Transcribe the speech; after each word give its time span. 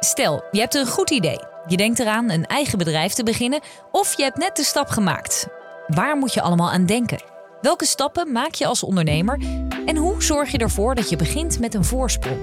Stel, 0.00 0.44
je 0.50 0.60
hebt 0.60 0.74
een 0.74 0.86
goed 0.86 1.10
idee. 1.10 1.38
Je 1.66 1.76
denkt 1.76 1.98
eraan 1.98 2.30
een 2.30 2.46
eigen 2.46 2.78
bedrijf 2.78 3.12
te 3.12 3.22
beginnen 3.22 3.60
of 3.90 4.16
je 4.16 4.22
hebt 4.22 4.36
net 4.36 4.56
de 4.56 4.62
stap 4.62 4.88
gemaakt. 4.88 5.46
Waar 5.86 6.16
moet 6.16 6.34
je 6.34 6.42
allemaal 6.42 6.70
aan 6.70 6.86
denken? 6.86 7.22
Welke 7.60 7.84
stappen 7.84 8.32
maak 8.32 8.54
je 8.54 8.66
als 8.66 8.82
ondernemer? 8.82 9.40
En 9.86 9.96
hoe 9.96 10.22
zorg 10.22 10.50
je 10.50 10.58
ervoor 10.58 10.94
dat 10.94 11.08
je 11.08 11.16
begint 11.16 11.58
met 11.60 11.74
een 11.74 11.84
voorsprong? 11.84 12.38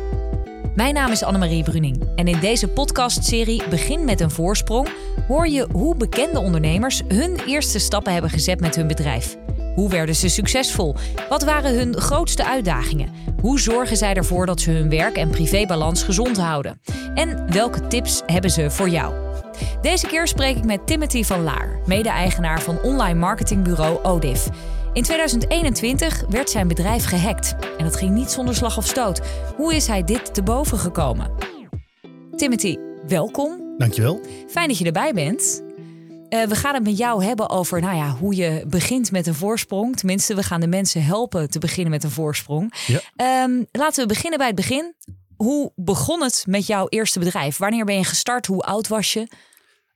Mijn 0.75 0.93
naam 0.93 1.11
is 1.11 1.23
Annemarie 1.23 1.63
Bruning 1.63 2.09
en 2.15 2.27
in 2.27 2.39
deze 2.39 2.67
podcastserie 2.67 3.67
Begin 3.69 4.05
met 4.05 4.21
een 4.21 4.31
voorsprong 4.31 4.89
hoor 5.27 5.47
je 5.47 5.67
hoe 5.71 5.95
bekende 5.95 6.39
ondernemers 6.39 7.01
hun 7.07 7.39
eerste 7.45 7.79
stappen 7.79 8.13
hebben 8.13 8.31
gezet 8.31 8.59
met 8.59 8.75
hun 8.75 8.87
bedrijf. 8.87 9.37
Hoe 9.75 9.89
werden 9.89 10.15
ze 10.15 10.29
succesvol? 10.29 10.95
Wat 11.29 11.43
waren 11.43 11.75
hun 11.77 11.97
grootste 11.97 12.45
uitdagingen? 12.45 13.26
Hoe 13.41 13.59
zorgen 13.59 13.97
zij 13.97 14.13
ervoor 14.13 14.45
dat 14.45 14.61
ze 14.61 14.71
hun 14.71 14.89
werk- 14.89 15.17
en 15.17 15.29
privébalans 15.29 16.03
gezond 16.03 16.37
houden? 16.37 16.81
En 17.13 17.51
welke 17.51 17.87
tips 17.87 18.21
hebben 18.25 18.51
ze 18.51 18.71
voor 18.71 18.89
jou? 18.89 19.13
Deze 19.81 20.07
keer 20.07 20.27
spreek 20.27 20.57
ik 20.57 20.65
met 20.65 20.87
Timothy 20.87 21.23
van 21.23 21.43
Laar, 21.43 21.79
mede-eigenaar 21.85 22.61
van 22.61 22.81
online 22.81 23.19
marketingbureau 23.19 24.03
Odif. 24.03 24.47
In 24.93 25.03
2021 25.03 26.23
werd 26.29 26.49
zijn 26.49 26.67
bedrijf 26.67 27.05
gehackt 27.05 27.55
en 27.77 27.83
dat 27.83 27.95
ging 27.95 28.13
niet 28.13 28.31
zonder 28.31 28.55
slag 28.55 28.77
of 28.77 28.85
stoot. 28.85 29.21
Hoe 29.55 29.75
is 29.75 29.87
hij 29.87 30.03
dit 30.03 30.33
te 30.33 30.43
boven 30.43 30.77
gekomen? 30.77 31.31
Timothy, 32.35 32.77
welkom. 33.07 33.75
Dankjewel. 33.77 34.19
Fijn 34.47 34.67
dat 34.67 34.77
je 34.77 34.85
erbij 34.85 35.13
bent. 35.13 35.65
Uh, 36.29 36.45
we 36.45 36.55
gaan 36.55 36.73
het 36.73 36.83
met 36.83 36.97
jou 36.97 37.23
hebben 37.23 37.49
over 37.49 37.81
nou 37.81 37.95
ja, 37.95 38.09
hoe 38.09 38.35
je 38.35 38.63
begint 38.67 39.11
met 39.11 39.27
een 39.27 39.35
voorsprong. 39.35 39.97
Tenminste, 39.97 40.35
we 40.35 40.43
gaan 40.43 40.59
de 40.59 40.67
mensen 40.67 41.03
helpen 41.03 41.49
te 41.49 41.59
beginnen 41.59 41.91
met 41.91 42.03
een 42.03 42.11
voorsprong. 42.11 42.73
Ja. 42.87 43.43
Um, 43.43 43.67
laten 43.71 44.01
we 44.01 44.07
beginnen 44.07 44.37
bij 44.37 44.47
het 44.47 44.55
begin. 44.55 44.95
Hoe 45.35 45.71
begon 45.75 46.23
het 46.23 46.43
met 46.47 46.67
jouw 46.67 46.87
eerste 46.87 47.19
bedrijf? 47.19 47.57
Wanneer 47.57 47.85
ben 47.85 47.95
je 47.95 48.03
gestart? 48.03 48.45
Hoe 48.45 48.63
oud 48.63 48.87
was 48.87 49.13
je? 49.13 49.27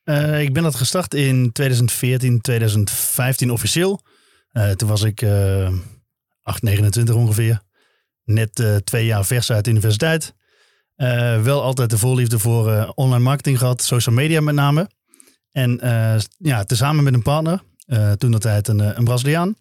Uh, 0.06 0.42
ik 0.42 0.54
ben 0.54 0.64
dat 0.64 0.76
gestart 0.76 1.14
in 1.14 1.52
2014, 1.52 2.42
2015 2.42 3.52
officieel. 3.52 4.02
Uh, 4.54 4.70
toen 4.70 4.88
was 4.88 5.02
ik 5.02 5.26
8, 6.44 6.62
29 6.62 7.16
ongeveer. 7.16 7.62
Net 8.24 8.82
twee 8.84 9.06
jaar 9.06 9.26
vers 9.26 9.52
uit 9.52 9.64
de 9.64 9.72
universiteit. 9.72 10.34
wel 11.44 11.62
altijd 11.62 11.90
de 11.90 11.98
voorliefde 11.98 12.40
voor 12.40 12.92
online 12.96 13.24
marketing 13.24 13.58
gehad, 13.58 13.84
social 13.84 14.16
media 14.16 14.42
met 14.42 14.56
name. 14.56 14.90
En 15.52 15.80
uh, 15.84 16.16
ja, 16.38 16.64
tezamen 16.64 17.04
met 17.04 17.14
een 17.14 17.22
partner, 17.22 17.62
uh, 17.88 18.12
toen 18.12 18.32
dat 18.32 18.42
tijd 18.42 18.68
een, 18.68 18.80
eh, 18.80 18.90
een 18.94 19.04
Braziliaan, 19.04 19.56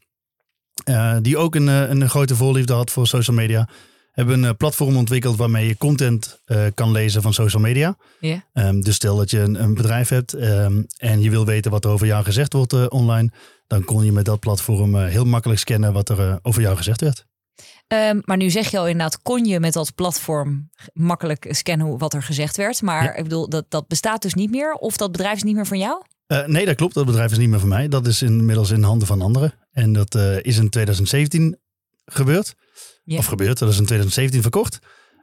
die 1.23 1.37
ook 1.37 1.55
een, 1.55 1.67
een 1.67 2.09
grote 2.09 2.37
voorliefde 2.37 2.73
had 2.73 2.91
voor 2.91 3.07
social 3.07 3.37
media, 3.37 3.69
hebben 4.11 4.43
een 4.43 4.57
platform 4.57 4.97
ontwikkeld 4.97 5.37
waarmee 5.37 5.67
je 5.67 5.77
content 5.77 6.41
kan 6.75 6.91
lezen 6.91 7.23
van 7.23 7.33
social 7.33 7.63
media. 7.63 7.97
Yeah. 8.21 8.41
Um, 8.55 8.81
dus 8.81 8.95
stel 8.95 9.17
dat 9.17 9.31
je 9.31 9.41
een, 9.41 9.63
een 9.63 9.75
bedrijf 9.75 10.09
hebt 10.09 10.33
um, 10.33 10.87
en 10.97 11.21
je 11.21 11.31
wil 11.31 11.45
weten 11.45 11.71
wat 11.71 11.85
er 11.85 11.91
over 11.91 12.07
jou 12.07 12.25
gezegd 12.25 12.53
wordt 12.53 12.89
online, 12.89 13.31
dan 13.67 13.85
kon 13.85 14.05
je 14.05 14.13
met 14.13 14.25
dat 14.25 14.41
platform 14.41 14.97
heel 14.97 15.25
makkelijk 15.25 15.61
scannen 15.61 15.93
wat 15.93 16.09
er 16.09 16.39
over 16.43 16.63
jou 16.63 16.77
gezegd 16.77 17.01
werd. 17.01 17.27
Um, 17.89 18.23
maar 18.25 18.37
nu 18.37 18.51
zeg 18.51 18.71
je 18.71 18.79
al 18.79 18.87
inderdaad, 18.87 19.23
kon 19.23 19.45
je 19.45 19.61
met 19.61 19.73
dat 19.73 19.95
platform 19.95 20.71
makkelijk 20.93 21.47
scannen 21.49 21.99
wat 21.99 22.15
er 22.15 22.23
gezegd 22.23 22.57
werd. 22.57 22.83
Maar 22.83 23.17
ik 23.17 23.23
bedoel, 23.23 23.49
dat, 23.49 23.65
dat 23.69 23.89
bestaat 23.89 24.23
dus 24.23 24.35
niet 24.35 24.51
meer? 24.51 24.73
Of 24.73 24.97
dat 24.97 25.13
bedrijf 25.13 25.37
is 25.37 25.43
niet 25.43 25.55
meer 25.55 25.67
van 25.67 25.79
jou? 25.79 26.03
Uh, 26.27 26.47
nee, 26.47 26.67
dat 26.67 26.77
klopt. 26.77 26.95
Dat 26.95 27.07
bedrijf 27.07 27.31
is 27.31 27.39
niet 27.39 27.49
meer 27.49 27.61
van 27.61 27.69
mij. 27.69 27.89
Dat 27.89 28.07
is 28.07 28.23
inmiddels 28.23 28.71
in 28.71 28.83
handen 28.83 29.07
van 29.07 29.23
anderen. 29.23 29.55
En 29.73 29.93
dat 29.93 30.15
uh, 30.15 30.37
is 30.43 30.59
in 30.59 30.71
2017 30.71 31.59
gebeurd. 32.05 32.55
Of 33.07 33.27
gebeurd, 33.27 33.59
dat 33.59 33.69
is 33.69 33.79
in 33.79 33.85
2017 33.85 34.43
verkocht. 34.43 34.79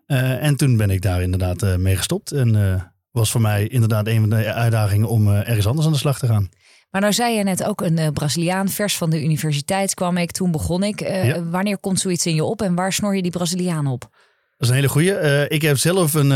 Uh, 0.08 0.44
en 0.44 0.56
toen 0.56 0.78
ben 0.78 0.90
ik 0.90 1.02
daar 1.02 1.22
inderdaad 1.22 1.78
mee 1.78 1.96
gestopt. 1.96 2.32
En 2.32 2.92
was 3.12 3.32
voor 3.32 3.42
mij 3.42 3.68
inderdaad 3.68 4.08
een 4.08 4.20
van 4.20 4.30
de 4.30 4.54
uitdagingen 4.54 5.08
om 5.08 5.30
ergens 5.30 5.68
anders 5.68 5.86
aan 5.86 5.94
de 5.94 6.00
slag 6.00 6.20
te 6.20 6.28
gaan. 6.28 6.50
Maar 6.90 7.02
nou 7.02 7.14
zei 7.14 7.38
je 7.38 7.44
net 7.44 7.64
ook 7.64 7.82
een 7.82 8.00
uh, 8.00 8.08
Braziliaan, 8.08 8.70
vers 8.70 8.98
van 8.98 9.10
de 9.10 9.24
universiteit 9.24 9.94
kwam 9.94 10.18
ik, 10.18 10.32
toen 10.32 10.52
begon 10.52 10.84
ik. 10.84 11.02
Uh, 11.02 11.38
Wanneer 11.52 11.78
komt 11.78 12.00
zoiets 12.00 12.26
in 12.26 12.36
je 12.36 12.44
op 12.44 12.62
en 12.62 12.76
waar 12.76 12.94
snor 12.94 13.16
je 13.16 13.22
die 13.22 13.32
Braziliaan 13.32 13.88
op? 13.88 14.02
Dat 14.02 14.10
is 14.58 14.70
een 14.70 14.76
hele 14.76 14.90
goeie. 14.90 15.12
Uh, 15.12 15.44
ik 15.50 15.62
heb 15.62 15.78
zelf 15.78 16.14
een, 16.14 16.30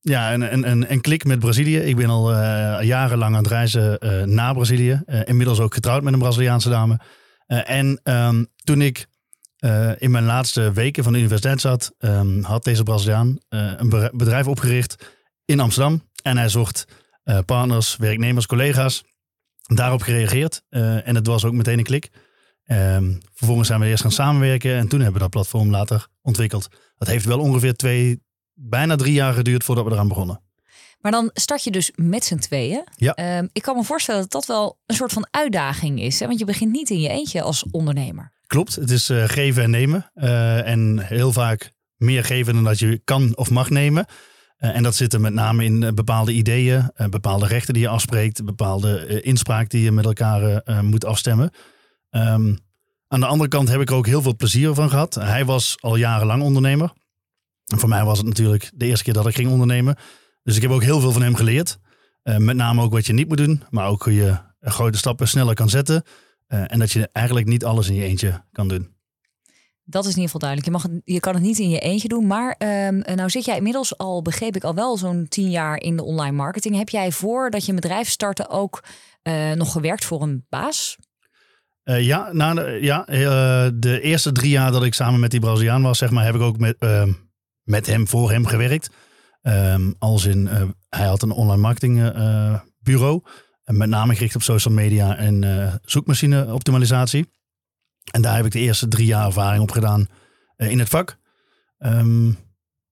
ja, 0.00 0.34
een, 0.34 0.52
een, 0.52 0.70
een, 0.70 0.92
een, 0.92 1.00
klik 1.00 1.24
met 1.24 1.38
Brazilië. 1.38 1.76
Ik 1.76 1.96
ben 1.96 2.08
al 2.08 2.32
jarenlang 2.82 3.34
aan 3.34 3.42
het 3.42 3.52
reizen 3.52 3.98
naar 4.34 4.54
Brazilië. 4.54 5.02
inmiddels 5.24 5.60
ook 5.60 5.74
getrouwd 5.74 6.02
met 6.02 6.12
een 6.12 6.18
Braziliaanse 6.18 6.68
dame. 6.68 7.00
en 7.46 8.00
um, 8.04 8.46
toen 8.64 8.82
ik 8.82 9.06
in 9.98 10.10
mijn 10.10 10.24
laatste 10.24 10.72
weken 10.72 11.02
van 11.02 11.12
de 11.12 11.18
universiteit 11.18 11.60
zat, 11.60 11.94
um, 11.98 12.42
had 12.42 12.64
deze 12.64 12.82
Braziliaan 12.82 13.38
een 13.48 14.10
bedrijf 14.12 14.46
opgericht 14.46 15.14
in 15.44 15.60
Amsterdam. 15.60 16.02
En 16.22 16.36
hij 16.36 16.48
zocht 16.48 16.84
partners, 17.44 17.96
werknemers, 17.96 18.46
collega's 18.46 19.04
daarop 19.76 20.02
gereageerd. 20.02 20.62
Uh, 20.70 21.08
en 21.08 21.14
het 21.14 21.26
was 21.26 21.44
ook 21.44 21.52
meteen 21.52 21.78
een 21.78 21.84
klik. 21.84 22.10
Um, 22.66 23.18
vervolgens 23.34 23.68
zijn 23.68 23.80
we 23.80 23.86
eerst 23.86 24.02
gaan 24.02 24.12
samenwerken 24.12 24.76
en 24.76 24.88
toen 24.88 25.00
hebben 25.00 25.16
we 25.16 25.22
dat 25.22 25.30
platform 25.30 25.70
later 25.70 26.06
ontwikkeld. 26.22 26.68
Dat 26.96 27.08
heeft 27.08 27.24
wel 27.24 27.40
ongeveer 27.40 27.74
twee, 27.74 28.22
bijna 28.54 28.96
drie 28.96 29.12
jaar 29.12 29.32
geduurd 29.32 29.64
voordat 29.64 29.84
we 29.84 29.90
eraan 29.90 30.08
begonnen. 30.08 30.42
Maar 31.00 31.12
dan 31.12 31.30
start 31.32 31.64
je 31.64 31.70
dus 31.70 31.92
met 31.94 32.24
z'n 32.24 32.36
tweeën. 32.36 32.84
Ja. 32.96 33.38
Um, 33.38 33.48
ik 33.52 33.62
kan 33.62 33.76
me 33.76 33.84
voorstellen 33.84 34.20
dat 34.20 34.30
dat 34.30 34.46
wel 34.46 34.78
een 34.86 34.96
soort 34.96 35.12
van 35.12 35.26
uitdaging 35.30 36.00
is. 36.00 36.20
Hè? 36.20 36.26
Want 36.26 36.38
je 36.38 36.44
begint 36.44 36.72
niet 36.72 36.90
in 36.90 37.00
je 37.00 37.08
eentje 37.08 37.42
als 37.42 37.64
ondernemer. 37.70 38.32
Klopt, 38.46 38.74
het 38.74 38.90
is 38.90 39.10
uh, 39.10 39.24
geven 39.24 39.62
en 39.62 39.70
nemen. 39.70 40.10
Uh, 40.14 40.68
en 40.68 40.98
heel 40.98 41.32
vaak 41.32 41.72
meer 41.96 42.24
geven 42.24 42.54
dan 42.54 42.64
dat 42.64 42.78
je 42.78 43.00
kan 43.04 43.36
of 43.36 43.50
mag 43.50 43.70
nemen. 43.70 44.06
Uh, 44.60 44.76
en 44.76 44.82
dat 44.82 44.94
zit 44.94 45.12
er 45.12 45.20
met 45.20 45.32
name 45.32 45.64
in 45.64 45.82
uh, 45.82 45.90
bepaalde 45.90 46.32
ideeën, 46.32 46.90
uh, 46.96 47.06
bepaalde 47.06 47.46
rechten 47.46 47.74
die 47.74 47.82
je 47.82 47.88
afspreekt, 47.88 48.44
bepaalde 48.44 49.20
inspraak 49.22 49.70
die 49.70 49.82
je 49.82 49.92
met 49.92 50.04
elkaar 50.04 50.62
moet 50.82 51.04
afstemmen. 51.04 51.50
Um, 52.10 52.58
aan 53.08 53.20
de 53.20 53.26
andere 53.26 53.48
kant 53.48 53.68
heb 53.68 53.80
ik 53.80 53.90
er 53.90 53.96
ook 53.96 54.06
heel 54.06 54.22
veel 54.22 54.36
plezier 54.36 54.74
van 54.74 54.90
gehad. 54.90 55.14
Hij 55.14 55.44
was 55.44 55.76
al 55.80 55.96
jarenlang 55.96 56.42
ondernemer. 56.42 56.92
En 57.64 57.78
voor 57.78 57.88
mij 57.88 58.04
was 58.04 58.18
het 58.18 58.26
natuurlijk 58.26 58.70
de 58.74 58.86
eerste 58.86 59.04
keer 59.04 59.12
dat 59.12 59.26
ik 59.26 59.34
ging 59.34 59.50
ondernemen. 59.50 59.96
Dus 60.42 60.56
ik 60.56 60.62
heb 60.62 60.70
ook 60.70 60.82
heel 60.82 61.00
veel 61.00 61.12
van 61.12 61.22
hem 61.22 61.34
geleerd. 61.34 61.78
met 62.22 62.56
name 62.56 62.82
ook 62.82 62.92
wat 62.92 63.06
je 63.06 63.12
niet 63.12 63.28
moet 63.28 63.36
doen, 63.36 63.62
maar 63.70 63.88
ook 63.88 64.02
hoe 64.02 64.14
je 64.14 64.36
grote 64.60 64.98
stappen 64.98 65.28
sneller 65.28 65.54
kan 65.54 65.68
zetten. 65.68 66.02
en 66.46 66.78
dat 66.78 66.92
je 66.92 67.08
eigenlijk 67.12 67.46
niet 67.46 67.64
alles 67.64 67.88
in 67.88 67.94
je 67.94 68.04
eentje 68.04 68.44
kan 68.52 68.68
doen. 68.68 68.97
Dat 69.90 70.04
is 70.04 70.14
in 70.14 70.20
ieder 70.20 70.30
geval 70.30 70.40
duidelijk. 70.40 70.68
Je, 70.68 70.72
mag 70.72 70.82
het, 70.82 71.02
je 71.04 71.20
kan 71.20 71.34
het 71.34 71.42
niet 71.42 71.58
in 71.58 71.70
je 71.70 71.78
eentje 71.78 72.08
doen. 72.08 72.26
Maar 72.26 72.56
um, 72.58 72.98
nou 73.14 73.30
zit 73.30 73.44
jij 73.44 73.56
inmiddels 73.56 73.98
al, 73.98 74.22
begreep 74.22 74.56
ik 74.56 74.64
al 74.64 74.74
wel, 74.74 74.96
zo'n 74.96 75.26
tien 75.28 75.50
jaar 75.50 75.76
in 75.76 75.96
de 75.96 76.04
online 76.04 76.36
marketing. 76.36 76.76
Heb 76.76 76.88
jij 76.88 77.12
voordat 77.12 77.64
je 77.64 77.68
een 77.68 77.80
bedrijf 77.80 78.08
startte 78.08 78.48
ook 78.48 78.84
uh, 79.22 79.52
nog 79.52 79.72
gewerkt 79.72 80.04
voor 80.04 80.22
een 80.22 80.46
baas? 80.48 80.96
Uh, 81.84 82.00
ja, 82.00 82.32
nou, 82.32 82.82
ja 82.82 83.08
uh, 83.08 83.68
de 83.74 84.00
eerste 84.00 84.32
drie 84.32 84.50
jaar 84.50 84.72
dat 84.72 84.84
ik 84.84 84.94
samen 84.94 85.20
met 85.20 85.30
die 85.30 85.40
Braziliaan 85.40 85.82
was, 85.82 85.98
zeg 85.98 86.10
maar, 86.10 86.24
heb 86.24 86.34
ik 86.34 86.40
ook 86.40 86.58
met, 86.58 86.76
ehm, 86.78 87.12
met 87.62 87.86
hem, 87.86 88.08
voor 88.08 88.30
hem 88.30 88.46
gewerkt. 88.46 88.90
Um, 89.42 89.94
als 89.98 90.24
in, 90.24 90.48
hij 90.88 91.06
had 91.06 91.22
een 91.22 91.30
online 91.30 91.60
marketing 91.60 92.12
bureau. 92.78 93.22
met 93.64 93.88
name 93.88 94.14
gericht 94.14 94.34
op 94.34 94.42
social 94.42 94.74
media 94.74 95.16
en 95.16 95.80
zoekmachine 95.84 96.52
optimalisatie. 96.52 97.37
En 98.10 98.22
daar 98.22 98.36
heb 98.36 98.44
ik 98.44 98.52
de 98.52 98.58
eerste 98.58 98.88
drie 98.88 99.06
jaar 99.06 99.26
ervaring 99.26 99.62
op 99.62 99.70
gedaan 99.70 100.06
uh, 100.56 100.70
in 100.70 100.78
het 100.78 100.88
vak. 100.88 101.18
Um, 101.78 102.38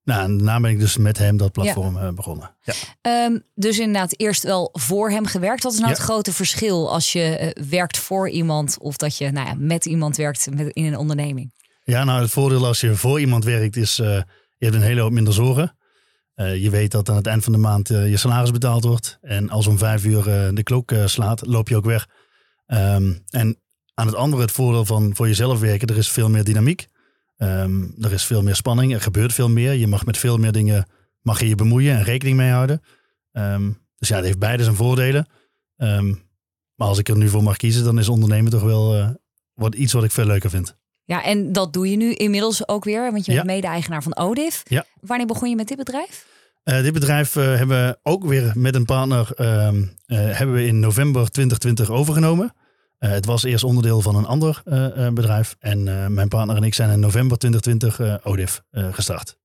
nou, 0.05 0.23
en 0.23 0.37
daarna 0.37 0.61
ben 0.61 0.71
ik 0.71 0.79
dus 0.79 0.97
met 0.97 1.19
hem 1.19 1.37
dat 1.37 1.53
platform 1.53 1.97
ja. 1.97 2.07
uh, 2.07 2.13
begonnen. 2.13 2.57
Ja. 2.63 3.25
Um, 3.25 3.43
dus 3.55 3.79
inderdaad 3.79 4.21
eerst 4.21 4.43
wel 4.43 4.69
voor 4.73 5.11
hem 5.11 5.27
gewerkt. 5.27 5.63
Wat 5.63 5.73
is 5.73 5.79
nou 5.79 5.91
ja. 5.91 5.97
het 5.97 6.05
grote 6.05 6.33
verschil 6.33 6.93
als 6.93 7.13
je 7.13 7.53
uh, 7.57 7.65
werkt 7.69 7.99
voor 7.99 8.29
iemand 8.29 8.79
of 8.79 8.97
dat 8.97 9.17
je 9.17 9.31
nou 9.31 9.47
ja, 9.47 9.55
met 9.59 9.85
iemand 9.85 10.17
werkt 10.17 10.49
met, 10.55 10.73
in 10.73 10.85
een 10.85 10.97
onderneming? 10.97 11.55
Ja, 11.85 12.05
nou 12.05 12.21
het 12.21 12.31
voordeel 12.31 12.67
als 12.67 12.81
je 12.81 12.95
voor 12.95 13.21
iemand 13.21 13.45
werkt 13.45 13.77
is, 13.77 13.97
je 13.97 14.25
hebt 14.59 14.75
een 14.75 14.83
hele 14.83 15.01
hoop 15.01 15.13
minder 15.13 15.33
zorgen. 15.33 15.77
je 16.35 16.71
weet 16.71 16.91
dat 16.91 17.09
aan 17.09 17.17
het 17.17 17.27
eind 17.27 17.45
van 17.45 17.53
de 17.53 17.59
maand 17.59 17.89
je 17.89 18.17
salaris 18.17 18.51
betaald 18.51 18.85
wordt. 18.85 19.19
En 19.21 19.51
als 19.51 19.67
om 19.67 19.79
vijf 19.79 20.05
uur 20.05 20.25
de 20.55 20.63
klok 20.63 20.93
slaat, 21.05 21.47
loop 21.47 21.69
je 21.69 21.77
ook 21.77 21.85
weg. 21.85 22.09
Um, 22.67 23.23
en 23.31 23.61
aan 23.97 24.07
het 24.07 24.15
andere 24.15 24.43
het 24.43 24.53
voordeel 24.53 24.85
van 24.85 25.11
voor 25.15 25.27
jezelf 25.27 25.61
werken, 25.61 25.89
er 25.89 25.97
is 25.97 26.11
veel 26.11 26.29
meer 26.29 26.45
dynamiek. 26.45 26.87
Um, 27.39 27.95
er 28.01 28.13
is 28.13 28.25
veel 28.25 28.43
meer 28.43 28.55
spanning, 28.55 28.95
er 28.95 29.01
gebeurt 29.01 29.33
veel 29.33 29.49
meer. 29.49 29.73
Je 29.73 29.87
mag 29.87 30.05
met 30.05 30.19
veel 30.19 30.39
meer 30.39 30.53
dingen 30.53 30.87
mag 31.21 31.41
je, 31.41 31.49
je 31.49 31.55
bemoeien 31.55 31.97
en 31.97 32.03
rekening 32.03 32.37
mee 32.37 32.51
houden. 32.51 32.83
Um, 33.33 33.79
dus 33.99 34.09
ja, 34.09 34.17
het 34.17 34.25
heeft 34.25 34.39
beide 34.39 34.63
zijn 34.63 34.77
voordelen. 34.77 35.27
Um, 35.77 36.23
maar 36.75 36.89
als 36.89 36.99
ik 36.99 37.09
er 37.09 37.17
nu 37.17 37.29
voor 37.29 37.43
mag 37.43 37.57
kiezen, 37.57 37.85
dan 37.85 37.99
is 37.99 38.09
ondernemen 38.09 38.51
toch 38.51 38.63
wel 38.63 38.97
uh, 38.97 39.09
wat, 39.55 39.75
iets 39.75 39.93
wat 39.93 40.05
ik 40.05 40.11
veel 40.11 40.27
leuker 40.27 40.51
vind. 40.51 40.77
Ja, 41.05 41.25
en 41.25 41.53
dat 41.53 41.73
doe 41.73 41.91
je 41.91 41.97
nu 41.97 42.13
inmiddels 42.13 42.69
ook 42.69 42.85
weer, 42.85 43.13
want 43.13 43.27
je 43.27 43.33
bent 43.33 43.47
mede-eigenaar 43.47 44.03
van 44.03 44.17
Odif. 44.17 44.63
Ja. 44.65 44.85
Wanneer 45.01 45.27
begon 45.27 45.49
je 45.49 45.57
met 45.57 45.69
dit 45.69 45.77
bedrijf? 45.77 46.27
Uh, 46.65 46.83
dit 46.83 46.93
bedrijf 46.93 47.37
uh, 47.37 47.45
hebben 47.45 47.87
we 47.87 47.99
ook 48.03 48.25
weer 48.25 48.53
met 48.55 48.75
een 48.75 48.85
partner 48.85 49.29
hebben 50.07 50.53
we 50.53 50.67
in 50.67 50.81
november 50.81 51.31
2020 51.31 51.91
overgenomen. 51.91 52.55
Uh, 53.01 53.11
het 53.11 53.27
was 53.27 53.43
eerst 53.43 53.65
onderdeel 53.65 54.01
van 54.01 54.17
een 54.17 54.27
ander 54.27 54.63
uh, 54.65 55.09
bedrijf. 55.09 55.57
En 55.59 55.83
mijn 56.15 56.29
partner 56.29 56.57
en 56.57 56.63
ik 56.63 56.75
zijn 56.75 56.91
in 56.91 57.01
november 57.01 57.39
2020 57.39 58.25
ODIF 58.25 58.63
gestart. 58.73 59.39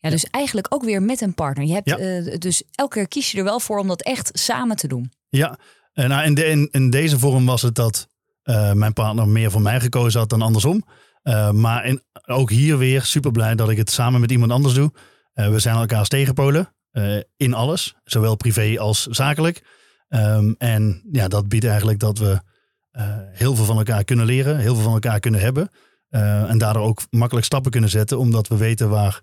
Ja, 0.00 0.10
dus 0.10 0.24
eigenlijk 0.24 0.66
ook 0.74 0.84
weer 0.84 1.02
met 1.02 1.20
een 1.20 1.34
partner. 1.34 1.66
Je 1.66 1.72
hebt 1.72 1.88
Ja. 1.88 1.96
eh, 1.98 2.38
dus 2.38 2.62
elke 2.74 2.94
keer 2.94 3.08
kies 3.08 3.30
je 3.32 3.38
er 3.38 3.44
wel 3.44 3.60
voor 3.60 3.78
om 3.78 3.88
dat 3.88 4.02
echt 4.02 4.30
samen 4.32 4.76
te 4.76 4.88
doen. 4.88 5.12
Ja, 5.28 5.58
nou, 5.94 6.24
in, 6.24 6.34
de, 6.34 6.44
in, 6.44 6.68
in 6.70 6.90
deze 6.90 7.18
vorm 7.18 7.46
was 7.46 7.62
het 7.62 7.74
dat 7.74 8.08
eh, 8.42 8.72
mijn 8.72 8.92
partner 8.92 9.28
meer 9.28 9.50
voor 9.50 9.60
mij 9.62 9.80
gekozen 9.80 10.20
had 10.20 10.28
dan 10.28 10.42
andersom. 10.42 10.84
Eh, 11.22 11.50
maar 11.50 11.84
in, 11.86 12.02
ook 12.26 12.50
hier 12.50 12.78
weer 12.78 13.02
super 13.04 13.30
blij 13.30 13.54
dat 13.54 13.70
ik 13.70 13.76
het 13.76 13.90
samen 13.90 14.20
met 14.20 14.30
iemand 14.30 14.52
anders 14.52 14.74
doe. 14.74 14.92
Eh, 15.32 15.48
we 15.50 15.58
zijn 15.58 15.76
elkaars 15.76 16.08
tegenpolen 16.08 16.74
eh, 16.90 17.16
in 17.36 17.54
alles, 17.54 17.94
zowel 18.04 18.36
privé 18.36 18.78
als 18.78 19.06
zakelijk. 19.06 19.62
Ehm, 20.08 20.52
en 20.58 21.02
ja, 21.12 21.28
dat 21.28 21.48
biedt 21.48 21.64
eigenlijk 21.64 21.98
dat 21.98 22.18
we 22.18 22.30
eh, 22.30 22.38
heel 23.32 23.54
veel 23.54 23.64
van 23.64 23.76
elkaar 23.76 24.04
kunnen 24.04 24.26
leren, 24.26 24.58
heel 24.58 24.74
veel 24.74 24.84
van 24.84 24.92
elkaar 24.92 25.20
kunnen 25.20 25.40
hebben. 25.40 25.70
eh, 26.08 26.50
en 26.50 26.58
daardoor 26.58 26.82
ook 26.82 27.00
makkelijk 27.10 27.46
stappen 27.46 27.70
kunnen 27.70 27.90
zetten, 27.90 28.18
omdat 28.18 28.48
we 28.48 28.56
weten 28.56 28.88
waar 28.90 29.20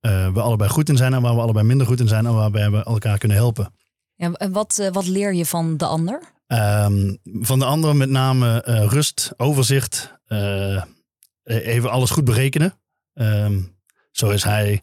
eh, 0.00 0.32
we 0.32 0.40
allebei 0.40 0.70
goed 0.70 0.88
in 0.88 0.96
zijn 0.96 1.14
en 1.14 1.22
waar 1.22 1.34
we 1.34 1.40
allebei 1.40 1.66
minder 1.66 1.86
goed 1.86 2.00
in 2.00 2.08
zijn 2.08 2.26
en 2.26 2.34
waarbij 2.34 2.70
we 2.70 2.84
elkaar 2.84 3.18
kunnen 3.18 3.36
helpen. 3.36 3.74
Ja, 4.14 4.32
en 4.32 4.52
wat, 4.52 4.78
eh, 4.78 4.92
wat 4.92 5.06
leer 5.06 5.34
je 5.34 5.46
van 5.46 5.76
de 5.76 5.86
ander? 5.86 6.20
Ehm, 6.46 7.14
van 7.22 7.58
de 7.58 7.64
andere 7.64 7.94
met 7.94 8.08
name 8.10 8.62
eh, 8.62 8.84
rust, 8.86 9.32
overzicht, 9.36 10.18
eh, 10.24 10.82
even 11.44 11.90
alles 11.90 12.10
goed 12.10 12.24
berekenen. 12.24 12.74
Ehm, 13.14 13.60
zo 14.10 14.30
is 14.30 14.44
hij 14.44 14.82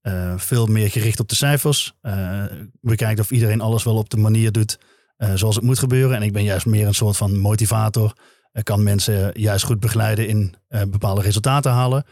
eh, 0.00 0.38
veel 0.38 0.66
meer 0.66 0.90
gericht 0.90 1.20
op 1.20 1.28
de 1.28 1.34
cijfers. 1.34 1.94
Eh 2.00 2.44
bekijkt 2.80 3.20
of 3.20 3.30
iedereen 3.30 3.60
alles 3.60 3.82
wel 3.84 3.96
op 3.96 4.10
de 4.10 4.16
manier 4.16 4.52
doet 4.52 4.78
eh, 4.78 4.87
zoals 5.34 5.54
het 5.54 5.64
moet 5.64 5.78
gebeuren. 5.78 6.16
En 6.16 6.22
ik 6.22 6.32
ben 6.32 6.44
juist 6.44 6.66
meer 6.66 6.86
een 6.86 6.94
soort 6.94 7.16
van 7.16 7.38
motivator. 7.38 8.12
Ik 8.52 8.64
kan 8.64 8.82
mensen 8.82 9.40
juist 9.40 9.64
goed 9.64 9.80
begeleiden 9.80 10.28
in 10.28 10.54
eh, 10.68 10.82
bepaalde 10.88 11.20
resultaten 11.22 11.70
halen. 11.72 12.04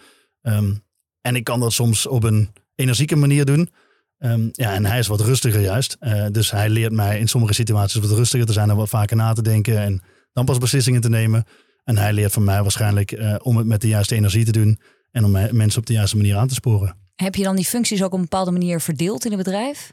Ehm, 0.43 0.75
en 1.21 1.37
ik 1.37 1.45
kan 1.45 1.61
dat 1.61 1.73
soms 1.73 2.07
op 2.07 2.23
een 2.23 2.51
energieke 2.75 3.17
manier 3.17 3.45
doen. 3.45 3.71
Ehm, 4.19 4.49
ja, 4.53 4.73
en 4.75 4.87
hij 4.87 4.99
is 4.99 5.07
wat 5.07 5.21
rustiger 5.21 5.61
juist. 5.61 5.97
Eh, 6.01 6.27
dus 6.31 6.51
hij 6.51 6.69
leert 6.69 6.93
mij 6.93 7.19
in 7.19 7.29
sommige 7.29 7.55
situaties 7.55 8.01
wat 8.01 8.19
rustiger 8.19 8.47
te 8.47 8.53
zijn 8.53 8.71
en 8.71 8.77
wat 8.77 8.89
vaker 8.89 9.17
na 9.17 9.33
te 9.33 9.43
denken 9.43 9.79
en 9.79 10.03
dan 10.33 10.45
pas 10.45 10.59
beslissingen 10.59 11.01
te 11.01 11.09
nemen. 11.09 11.45
En 11.85 11.97
hij 11.99 12.13
leert 12.13 12.33
van 12.33 12.45
mij 12.45 12.63
waarschijnlijk 12.63 13.13
eh, 13.13 13.35
om 13.43 13.57
het 13.57 13.67
met 13.67 13.81
de 13.81 13.89
juiste 13.89 14.15
energie 14.15 14.45
te 14.45 14.53
doen 14.53 14.81
en 15.11 15.25
om 15.25 15.31
me- 15.31 15.53
mensen 15.53 15.81
op 15.81 15.87
de 15.87 15.93
juiste 15.93 16.17
manier 16.17 16.37
aan 16.37 16.49
te 16.49 16.55
sporen. 16.55 16.97
Heb 17.15 17.35
je 17.35 17.43
dan 17.43 17.57
die 17.57 17.65
functies 17.65 18.03
ook 18.03 18.13
op 18.13 18.19
een 18.19 18.21
bepaalde 18.21 18.51
manier 18.51 18.81
verdeeld 18.81 19.25
in 19.25 19.31
het 19.33 19.43
bedrijf? 19.43 19.93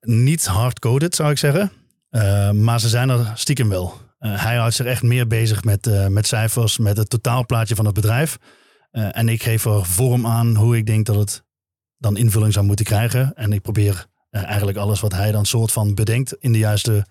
Niet 0.00 0.46
hardcoded 0.46 1.14
zou 1.14 1.30
ik 1.30 1.38
zeggen, 1.38 1.72
Eh, 2.10 2.50
maar 2.50 2.80
ze 2.80 2.88
zijn 2.88 3.08
er 3.08 3.32
stiekem 3.34 3.68
wel. 3.68 3.94
Eh, 4.18 4.42
hij 4.42 4.56
houdt 4.56 4.74
zich 4.74 4.86
echt 4.86 5.02
meer 5.02 5.26
bezig 5.26 5.64
met, 5.64 5.86
eh, 5.86 6.06
met 6.06 6.26
cijfers, 6.26 6.78
met 6.78 6.96
het 6.96 7.10
totaalplaatje 7.10 7.74
van 7.74 7.84
het 7.84 7.94
bedrijf. 7.94 8.38
En 8.90 9.28
ik 9.28 9.42
geef 9.42 9.64
er 9.64 9.84
vorm 9.86 10.26
aan 10.26 10.54
hoe 10.54 10.76
ik 10.76 10.86
denk 10.86 11.06
dat 11.06 11.16
het 11.16 11.44
dan 11.98 12.16
invulling 12.16 12.52
zou 12.52 12.66
moeten 12.66 12.84
krijgen. 12.84 13.34
En 13.34 13.52
ik 13.52 13.62
probeer 13.62 14.06
eigenlijk 14.30 14.78
alles 14.78 15.00
wat 15.00 15.12
hij 15.12 15.32
dan 15.32 15.46
soort 15.46 15.72
van 15.72 15.94
bedenkt 15.94 16.32
in 16.38 16.52
de 16.52 16.58
juiste 16.58 17.06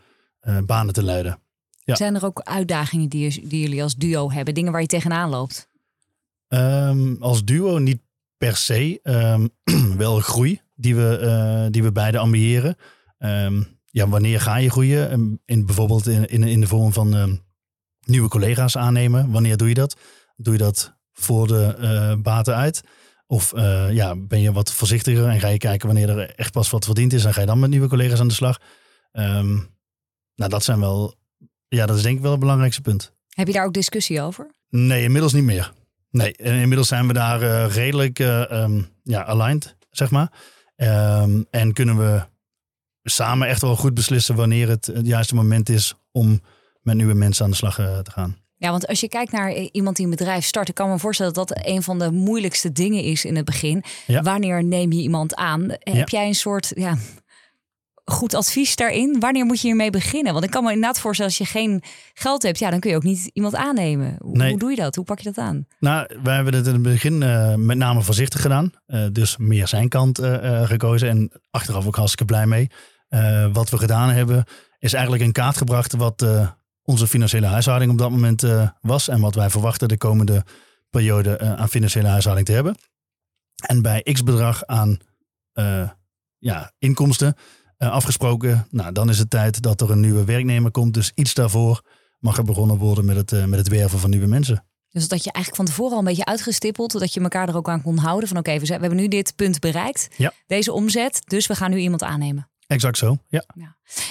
banen 0.65 0.93
te 0.93 1.03
leiden. 1.03 1.39
Ja. 1.83 1.95
Zijn 1.95 2.15
er 2.15 2.25
ook 2.25 2.41
uitdagingen 2.41 3.09
die, 3.09 3.47
die 3.47 3.61
jullie 3.61 3.83
als 3.83 3.95
duo 3.95 4.31
hebben? 4.31 4.53
Dingen 4.53 4.71
waar 4.71 4.81
je 4.81 4.87
tegenaan 4.87 5.29
loopt? 5.29 5.69
Ehm, 6.47 7.15
als 7.19 7.45
duo 7.45 7.77
niet 7.77 8.01
per 8.37 8.55
se. 8.55 8.99
ehm, 9.03 9.47
wel 9.97 10.19
groei 10.19 10.61
die 10.75 10.95
we, 10.95 11.67
die 11.71 11.83
we 11.83 11.91
beide 11.91 12.17
ambiëren. 12.17 12.75
Ehm, 13.17 13.61
ja, 13.91 14.07
wanneer 14.07 14.41
ga 14.41 14.56
je 14.57 14.69
groeien? 14.69 15.09
Ehm, 15.09 15.36
In, 15.45 15.65
bijvoorbeeld 15.65 16.07
in, 16.07 16.27
in, 16.27 16.44
in 16.44 16.59
de 16.62 16.68
vorm 16.68 16.94
van 16.94 17.15
ehm, 17.15 17.36
nieuwe 18.06 18.30
collega's 18.30 18.77
aannemen. 18.77 19.31
Wanneer 19.31 19.57
doe 19.57 19.68
je 19.68 19.74
dat? 19.74 19.97
Doe 20.36 20.53
je 20.53 20.59
dat 20.59 20.97
voor 21.13 21.47
de 21.47 21.75
eh, 21.80 22.21
baten 22.21 22.56
uit? 22.56 22.81
Of 23.27 23.53
eh, 23.53 23.91
ja, 23.91 24.15
ben 24.15 24.41
je 24.41 24.51
wat 24.51 24.74
voorzichtiger 24.74 25.27
en 25.27 25.39
ga 25.39 25.47
je 25.47 25.57
kijken 25.57 25.88
wanneer 25.88 26.09
er 26.09 26.36
echt 26.36 26.51
pas 26.51 26.69
wat 26.69 26.86
verdiend 26.86 27.13
is 27.13 27.25
en 27.25 27.33
ga 27.33 27.39
je 27.41 27.47
dan 27.47 27.59
met 27.59 27.69
nieuwe 27.69 27.88
collega's 27.88 28.19
aan 28.19 28.27
de 28.27 28.33
slag? 28.33 28.59
Ehm, 29.12 29.53
nou, 30.35 30.50
dat 30.50 30.63
zijn 30.63 30.80
wel, 30.80 31.15
ja, 31.68 31.85
dat 31.85 31.97
is 31.97 32.01
denk 32.03 32.15
ik 32.15 32.21
wel 32.21 32.31
het 32.31 32.39
belangrijkste 32.39 32.81
punt. 32.81 33.13
Heb 33.30 33.47
je 33.47 33.53
daar 33.53 33.65
ook 33.65 33.74
discussie 33.74 34.21
over? 34.21 34.51
Nee, 34.69 35.03
inmiddels 35.03 35.33
niet 35.33 35.44
meer. 35.44 35.74
Nee, 36.12 36.31
inmiddels 36.31 36.88
zijn 36.88 37.07
we 37.07 37.13
daar 37.13 37.42
eh, 37.42 37.74
redelijk 37.75 38.18
ja, 39.03 39.25
aligned, 39.25 39.75
zeg 39.89 40.12
maar. 40.12 40.31
En 41.50 41.74
kunnen 41.74 41.97
we 41.97 42.21
samen 43.09 43.47
echt 43.47 43.61
wel 43.61 43.75
goed 43.75 43.94
beslissen 43.94 44.35
wanneer 44.35 44.67
het 44.69 44.85
het 44.85 45.07
juiste 45.07 45.35
moment 45.35 45.69
is 45.69 45.94
om 46.11 46.41
met 46.81 46.95
nieuwe 46.95 47.13
mensen 47.13 47.45
aan 47.45 47.51
de 47.51 47.57
slag 47.57 47.79
eh, 47.79 48.00
te 48.00 48.11
gaan. 48.11 48.38
Ja, 48.57 48.71
want 48.71 48.88
als 48.88 49.00
je 49.00 49.07
kijkt 49.07 49.31
naar 49.31 49.50
eh, 49.51 49.69
iemand 49.71 49.95
die 49.95 50.06
een 50.06 50.11
bedrijf 50.11 50.45
start, 50.45 50.69
ik 50.69 50.75
kan 50.75 50.89
me 50.89 51.00
voorstellen 51.00 51.33
dat 51.33 51.47
dat 51.47 51.59
een 51.65 51.83
van 51.83 52.00
de 52.00 52.11
moeilijkste 52.11 52.71
dingen 52.71 53.03
is 53.03 53.25
in 53.25 53.35
het 53.35 53.45
begin. 53.45 53.83
Ja. 54.07 54.21
Wanneer 54.21 54.63
neem 54.63 54.91
je 54.91 55.01
iemand 55.01 55.35
aan? 55.35 55.67
Heb 55.79 56.09
jij 56.09 56.27
een 56.27 56.35
soort 56.35 56.71
ja, 56.75 56.97
goed 58.06 58.33
advies 58.33 58.75
daarin? 58.75 59.19
Wanneer 59.19 59.45
moet 59.45 59.61
je 59.61 59.67
hiermee 59.67 59.89
beginnen? 59.89 60.33
Want 60.33 60.45
ik 60.45 60.51
kan 60.51 60.63
me 60.63 60.69
inderdaad 60.71 61.00
voorstellen, 61.00 61.31
als 61.31 61.39
je 61.47 61.53
geen 61.53 61.83
geld 62.13 62.44
hebt, 62.44 62.59
ja, 62.59 62.69
dan 62.69 62.79
kun 62.79 62.89
je 62.89 62.95
ook 62.95 63.03
niet 63.03 63.29
iemand 63.33 63.56
aannemen. 63.56 64.15
Hoe, 64.19 64.38
Nee. 64.38 64.50
hoe 64.50 64.59
doe 64.59 64.69
je 64.69 64.75
dat? 64.75 64.95
Hoe 64.95 65.06
pak 65.06 65.19
je 65.19 65.23
dat 65.33 65.38
aan? 65.38 65.67
Nou, 65.79 66.07
wij 66.23 66.35
hebben 66.35 66.53
het 66.53 66.67
in 66.67 66.73
het 66.73 66.81
begin 66.81 67.23
eh, 67.23 67.56
met 67.56 67.77
name 67.77 68.01
voorzichtig 68.01 68.41
gedaan. 68.41 68.71
Eh, 68.85 69.06
dus 69.11 69.38
meer 69.38 69.67
zijn 69.67 69.89
kant 69.89 70.19
eh, 70.19 70.61
eh, 70.61 70.67
gekozen. 70.67 71.09
En 71.09 71.31
achteraf 71.51 71.88
ook 71.88 71.95
hartstikke 71.95 72.25
blij 72.25 72.45
mee. 72.45 72.69
Eh, 73.09 73.47
wat 73.53 73.69
we 73.69 73.77
gedaan 73.77 74.09
hebben, 74.09 74.45
is 74.79 74.94
eigenlijk 74.94 75.23
in 75.23 75.31
kaart 75.31 75.57
gebracht 75.57 75.95
wat 75.95 76.21
eh, 76.21 76.50
onze 76.83 77.07
financiële 77.07 77.45
huishouding 77.45 77.91
op 77.91 77.97
dat 77.97 78.09
moment 78.09 78.44
eh, 78.44 78.69
was. 78.81 79.07
En 79.07 79.19
wat 79.21 79.35
wij 79.35 79.50
verwachten 79.50 79.88
de 79.88 79.97
komende 79.97 80.45
periode 80.89 81.39
aan 81.39 81.69
financiële 81.69 82.07
huishouding 82.07 82.47
te 82.47 82.53
hebben. 82.53 82.75
En 83.65 83.81
bij 83.81 84.01
x 84.01 84.23
bedrag 84.23 84.65
aan 84.65 84.97
ja, 86.38 86.71
inkomsten 86.77 87.35
afgesproken. 87.77 88.67
Nou, 88.71 88.91
dan 88.91 89.09
is 89.09 89.19
het 89.19 89.29
tijd 89.29 89.61
dat 89.61 89.81
er 89.81 89.91
een 89.91 90.00
nieuwe 90.00 90.23
werknemer 90.23 90.71
komt. 90.71 90.94
Dus 90.94 91.11
iets 91.15 91.33
daarvoor 91.33 91.81
mag 92.19 92.38
er 92.38 92.44
begonnen 92.44 92.77
worden 92.77 93.06
met 93.06 93.15
het, 93.15 93.47
met 93.47 93.59
het 93.59 93.67
werven 93.67 94.00
van 94.00 94.09
nieuwe 94.09 94.27
mensen. 94.27 94.63
Dus 94.89 95.07
dat 95.07 95.23
je 95.23 95.31
eigenlijk 95.31 95.56
van 95.56 95.65
tevoren 95.65 95.91
al 95.94 96.00
een 96.00 96.06
beetje 96.06 96.25
uitgestippeld, 96.25 97.00
dat 97.00 97.13
je 97.13 97.21
elkaar 97.21 97.47
er 97.47 97.56
ook 97.56 97.69
aan 97.69 97.81
kon 97.81 97.97
houden 97.97 98.29
van 98.29 98.38
oké, 98.38 98.59
we, 98.59 98.67
hebben 98.67 98.95
nu 98.95 99.07
dit 99.07 99.35
punt 99.35 99.59
bereikt, 99.59 100.07
Ja. 100.17 100.33
deze 100.47 100.71
omzet, 100.71 101.21
dus 101.25 101.47
we 101.47 101.56
gaan 101.56 101.71
nu 101.71 101.77
iemand 101.77 102.03
aannemen. 102.03 102.48
Exact 102.69 102.98
zo, 102.98 103.18
ja. 103.27 103.45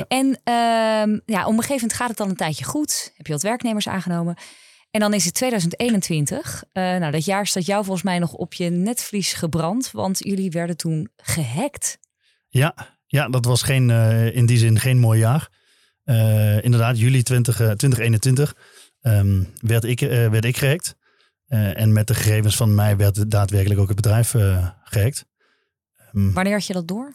En 0.09 0.41
ehm, 0.45 1.19
ja, 1.25 1.47
op 1.47 1.53
een 1.53 1.61
gegeven 1.61 1.75
moment 1.75 1.93
gaat 1.93 2.09
het 2.09 2.17
dan 2.17 2.29
een 2.29 2.37
tijdje 2.37 2.65
goed. 2.65 3.13
Heb 3.17 3.27
je 3.27 3.33
wat 3.33 3.43
werknemers 3.43 3.89
aangenomen. 3.89 4.37
En 4.91 5.01
dan 5.01 5.15
is 5.15 5.25
het 5.25 5.35
2021. 5.35 6.65
Eh, 6.73 6.83
nou, 6.83 7.13
dat 7.13 7.25
jaar 7.25 7.47
staat 7.47 7.67
jou 7.67 7.85
volgens 7.85 8.05
mij 8.05 8.19
nog 8.19 8.33
op 8.33 8.55
je 8.55 8.71
netvlies 8.71 9.33
gebrand. 9.33 9.91
Want 9.91 10.19
jullie 10.19 10.51
werden 10.51 10.77
toen 10.77 11.11
gehackt. 11.17 11.99
Ja, 12.49 12.75
ja 13.07 13.29
dat 13.29 13.45
was 13.45 13.63
geen, 13.63 13.91
eh, 13.91 14.37
in 14.37 14.47
die 14.47 14.59
zin 14.59 14.79
geen 14.79 14.99
mooi 14.99 15.19
jaar. 15.19 15.49
Eh, 16.05 16.65
inderdaad, 16.65 16.99
juli 16.99 17.23
20, 17.23 17.61
eh, 17.61 17.71
2021 17.71 18.57
ehm, 19.00 19.43
werd, 19.61 19.85
ik, 19.85 20.00
werd 20.00 20.45
ik 20.45 20.57
gehackt. 20.57 20.97
Eh, 21.49 21.81
en 21.81 21.93
met 21.93 22.07
de 22.07 22.15
gegevens 22.15 22.57
van 22.57 22.75
mij 22.75 22.97
werd 22.97 23.31
daadwerkelijk 23.31 23.81
ook 23.81 23.87
het 23.88 23.97
bedrijf 23.97 24.35
eh 24.35 24.69
gehackt. 24.85 25.25
Ehm, 25.97 26.33
Wanneer 26.33 26.53
had 26.53 26.67
je 26.67 26.73
dat 26.73 26.88
door? 26.88 27.15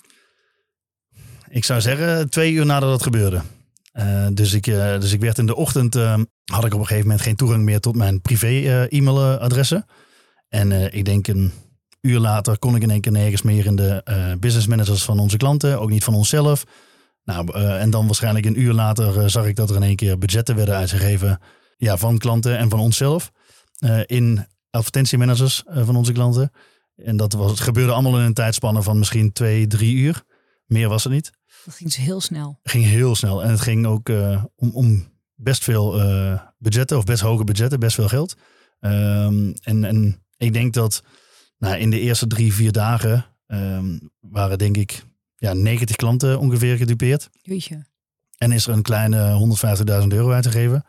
Ik 1.54 1.66
zou 1.66 1.82
zeggen 1.82 2.30
twee 2.30 2.52
uur 2.52 2.66
nadat 2.66 2.90
dat 2.90 3.04
gebeurde. 3.04 3.42
Eh, 3.92 4.28
dus, 4.34 4.54
ik, 4.54 4.68
eh, 4.68 5.00
dus 5.00 5.12
ik 5.12 5.20
werd 5.20 5.38
in 5.38 5.46
de 5.46 5.56
ochtend, 5.56 5.96
eh, 5.96 6.20
had 6.46 6.66
ik 6.66 6.74
op 6.74 6.80
een 6.80 6.86
gegeven 6.86 7.08
moment 7.08 7.22
geen 7.22 7.36
toegang 7.36 7.64
meer 7.64 7.80
tot 7.80 7.96
mijn 7.96 8.22
privé 8.22 8.48
eh. 8.48 9.82
En 10.50 10.94
ik 10.94 11.06
denk 11.06 11.28
een 11.28 11.52
uur 12.02 12.20
later 12.20 12.60
kon 12.60 12.76
ik 12.76 12.82
in 12.82 12.90
één 12.90 13.02
keer 13.02 13.12
nergens 13.12 13.42
meer 13.42 13.66
in 13.66 13.76
de 13.76 14.04
business 14.40 14.68
managers 14.68 15.04
van 15.04 15.20
onze 15.20 15.38
klanten, 15.38 15.80
ook 15.80 15.90
niet 15.90 16.04
van 16.04 16.14
onszelf. 16.14 16.64
Nou, 17.24 17.54
en 17.58 17.90
dan 17.90 18.06
waarschijnlijk 18.06 18.46
een 18.46 18.60
uur 18.60 18.74
later 18.74 19.30
zag 19.30 19.46
ik 19.46 19.56
dat 19.56 19.70
er 19.70 19.76
in 19.76 19.84
één 19.84 19.96
keer 19.96 20.18
budgetten 20.18 20.56
werden 20.56 20.76
uitgegeven 20.76 21.40
ja, 21.78 21.98
van 21.98 22.18
klanten 22.18 22.58
en 22.58 22.70
van 22.70 22.80
onszelf. 22.80 23.32
in 24.06 24.46
advertentiemanagers 24.70 25.64
van 25.66 25.96
onze 25.96 26.12
klanten. 26.12 26.52
En 26.96 27.18
dat 27.18 27.34
was, 27.34 27.52
het 27.52 27.60
gebeurde 27.60 27.92
allemaal 27.92 28.20
in 28.20 28.26
een 28.26 28.34
tijdspanne 28.34 28.82
van 28.82 29.00
misschien 29.00 29.34
twee, 29.34 29.68
drie 29.68 29.96
uur. 29.96 30.24
Meer 30.66 30.90
was 30.90 31.04
het 31.04 31.14
niet. 31.14 31.32
Dat 31.65 31.75
ging 31.75 31.96
heel 31.96 32.22
snel. 32.22 32.60
Het 32.63 32.72
ging 32.72 32.86
heel 32.86 33.15
snel. 33.15 33.43
En 33.43 33.50
het 33.50 33.62
ging 33.62 33.86
ook 33.86 34.10
eh, 34.10 34.43
om, 34.55 34.72
om 34.72 35.08
best 35.36 35.63
veel 35.63 36.00
eh, 36.01 36.41
budgetten, 36.58 36.98
of 36.98 37.03
best 37.03 37.22
hoge 37.22 37.43
budgetten, 37.43 37.79
best 37.79 37.96
veel 37.96 38.08
geld. 38.08 38.36
Ehm, 38.79 39.53
en, 39.62 39.84
en 39.84 40.24
ik 40.38 40.53
denk 40.53 40.74
dat 40.74 41.03
nou, 41.58 41.77
in 41.77 41.89
de 41.89 42.00
eerste 42.00 42.27
drie, 42.27 42.53
vier 42.53 42.72
dagen 42.72 43.25
ehm, 43.48 43.98
waren 44.20 44.58
denk 44.58 44.77
ik 44.77 45.03
ja, 45.36 45.53
90 45.53 45.96
klanten 45.96 46.39
ongeveer 46.39 46.77
gedupeerd. 46.77 47.29
Jeetje. 47.41 47.86
En 48.38 48.51
is 48.51 48.67
er 48.67 48.74
een 48.74 48.82
kleine 48.82 49.55
150.000 50.01 50.08
euro 50.08 50.32
uitgegeven. 50.32 50.86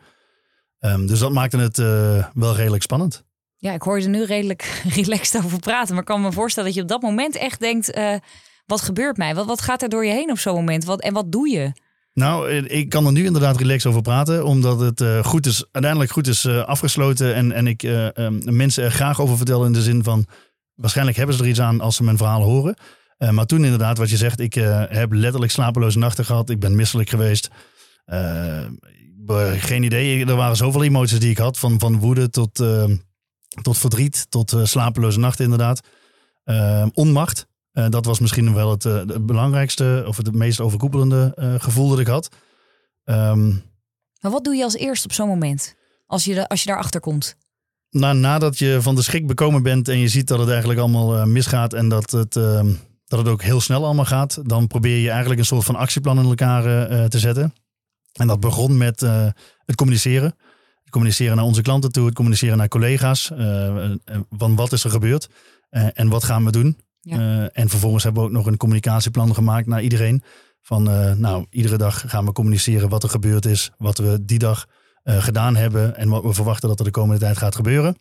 Ehm, 0.79 1.05
dus 1.05 1.19
dat 1.19 1.31
maakte 1.31 1.57
het 1.57 1.79
eh, 1.79 2.27
wel 2.33 2.55
redelijk 2.55 2.83
spannend. 2.83 3.23
Ja, 3.57 3.73
ik 3.73 3.81
hoor 3.81 3.97
je 3.97 4.03
er 4.03 4.09
nu 4.09 4.23
redelijk 4.23 4.81
relaxed 4.95 5.43
over 5.43 5.59
praten. 5.59 5.89
Maar 5.93 6.03
ik 6.03 6.09
kan 6.09 6.21
me 6.21 6.31
voorstellen 6.31 6.69
dat 6.69 6.77
je 6.77 6.83
op 6.83 6.89
dat 6.89 7.01
moment 7.01 7.35
echt 7.35 7.59
denkt... 7.59 7.89
wat 8.65 8.81
gebeurt 8.81 9.17
mij? 9.17 9.35
Wat, 9.35 9.45
wat 9.45 9.61
gaat 9.61 9.81
er 9.81 9.89
door 9.89 10.05
je 10.05 10.11
heen 10.11 10.31
op 10.31 10.39
zo'n 10.39 10.55
moment? 10.55 10.85
Wat, 10.85 11.01
en 11.01 11.13
wat 11.13 11.31
doe 11.31 11.49
je? 11.49 11.71
Nou, 12.15 12.49
eh, 12.49 12.79
ik 12.79 12.89
kan 12.89 13.05
er 13.05 13.11
nu 13.11 13.25
inderdaad 13.25 13.57
relaxed 13.57 13.89
over 13.89 14.01
praten, 14.01 14.45
omdat 14.45 14.79
het 14.79 15.01
eh, 15.01 15.23
goed 15.23 15.45
is, 15.45 15.65
uiteindelijk 15.71 16.11
goed 16.11 16.27
is 16.27 16.45
eh, 16.45 16.63
afgesloten 16.63 17.35
en, 17.35 17.51
en 17.51 17.67
ik 17.67 17.83
eh, 17.83 18.17
ehm, 18.17 18.55
mensen 18.55 18.83
er 18.83 18.91
graag 18.91 19.21
over 19.21 19.37
vertel 19.37 19.65
in 19.65 19.73
de 19.73 19.81
zin 19.81 20.03
van 20.03 20.25
waarschijnlijk 20.75 21.17
hebben 21.17 21.35
ze 21.35 21.43
er 21.43 21.49
iets 21.49 21.61
aan 21.61 21.81
als 21.81 21.95
ze 21.95 22.03
mijn 22.03 22.17
verhaal 22.17 22.41
horen. 22.41 22.75
Maar 23.31 23.45
toen 23.45 23.63
inderdaad, 23.63 23.97
wat 23.97 24.09
je 24.09 24.17
zegt, 24.17 24.39
ik 24.39 24.53
heb 24.89 25.11
letterlijk 25.11 25.51
slapeloze 25.51 25.97
nachten 25.97 26.25
gehad. 26.25 26.49
Ik 26.49 26.59
ben 26.59 26.75
misselijk 26.75 27.09
geweest. 27.09 27.49
Geen 29.57 29.83
idee. 29.83 30.25
Er 30.25 30.35
waren 30.35 30.55
zoveel 30.55 30.83
emoties 30.83 31.19
die 31.19 31.29
ik 31.29 31.37
had. 31.37 31.59
Van, 31.59 31.79
van 31.79 31.99
woede 31.99 32.29
tot, 32.29 32.63
tot 33.61 33.77
verdriet, 33.77 34.25
tot 34.29 34.55
slapeloze 34.63 35.19
nachten 35.19 35.43
inderdaad. 35.43 35.87
onmacht. 36.93 37.47
Dat 37.89 38.05
was 38.05 38.19
misschien 38.19 38.53
wel 38.53 38.71
het, 38.71 38.83
het, 38.83 39.25
belangrijkste 39.25 40.03
of 40.07 40.17
het 40.17 40.33
meest 40.33 40.59
overkoepelende 40.59 41.33
gevoel 41.59 41.89
dat 41.89 41.99
ik 41.99 42.07
had. 42.07 42.29
Um, 43.05 43.63
maar 44.21 44.31
wat 44.31 44.43
doe 44.43 44.55
je 44.55 44.63
als 44.63 44.75
eerst 44.75 45.05
op 45.05 45.13
zo'n 45.13 45.27
moment? 45.27 45.75
Als 46.05 46.23
je, 46.23 46.33
de, 46.33 46.47
als 46.47 46.63
je 46.63 46.67
daarachter 46.67 46.99
komt? 46.99 47.35
Nou, 47.89 48.15
nadat 48.15 48.59
je 48.59 48.77
van 48.81 48.95
de 48.95 49.01
schrik 49.01 49.27
bekomen 49.27 49.63
bent 49.63 49.87
en 49.87 49.97
je 49.97 50.07
ziet 50.07 50.27
dat 50.27 50.39
het 50.39 50.49
eigenlijk 50.49 50.79
allemaal 50.79 51.25
misgaat 51.25 51.73
en 51.73 51.89
dat 51.89 52.11
het 52.11 52.35
ehm, 52.35 52.73
dat 53.05 53.19
het 53.19 53.27
ook 53.27 53.41
heel 53.41 53.61
snel 53.61 53.85
allemaal 53.85 54.05
gaat, 54.05 54.39
dan 54.43 54.67
probeer 54.67 54.97
je 54.97 55.09
eigenlijk 55.09 55.39
een 55.39 55.45
soort 55.45 55.63
van 55.63 55.75
actieplan 55.75 56.19
in 56.19 56.25
elkaar 56.25 56.63
te 57.09 57.19
zetten. 57.19 57.53
En 58.13 58.27
dat 58.27 58.39
begon 58.39 58.77
met 58.77 58.99
het 59.65 59.75
communiceren. 59.75 60.35
Het 60.83 60.89
communiceren 60.89 61.35
naar 61.35 61.45
onze 61.45 61.61
klanten 61.61 61.91
toe, 61.91 62.05
het 62.05 62.15
communiceren 62.15 62.57
naar 62.57 62.67
collega's. 62.67 63.31
Van 64.29 64.55
wat 64.55 64.71
is 64.71 64.83
er 64.83 64.89
gebeurd 64.89 65.29
en 65.69 66.09
wat 66.09 66.23
gaan 66.23 66.45
we 66.45 66.51
doen. 66.51 66.77
Ja. 67.07 67.49
en 67.49 67.69
vervolgens 67.69 68.03
hebben 68.03 68.21
we 68.21 68.27
ook 68.27 68.33
nog 68.33 68.45
een 68.45 68.57
communicatieplan 68.57 69.33
gemaakt 69.33 69.67
naar 69.67 69.81
iedereen. 69.81 70.23
Van 70.61 70.83
nou, 71.19 71.45
iedere 71.49 71.77
dag 71.77 72.03
gaan 72.07 72.25
we 72.25 72.31
communiceren 72.31 72.89
wat 72.89 73.03
er 73.03 73.09
gebeurd 73.09 73.45
is, 73.45 73.71
wat 73.77 73.97
we 73.97 74.25
die 74.25 74.39
dag 74.39 74.65
gedaan 75.03 75.55
hebben 75.55 75.95
en 75.95 76.09
wat 76.09 76.23
we 76.23 76.33
verwachten 76.33 76.69
dat 76.69 76.79
er 76.79 76.85
de 76.85 76.91
komende 76.91 77.19
tijd 77.19 77.37
gaat 77.37 77.55
gebeuren. 77.55 77.97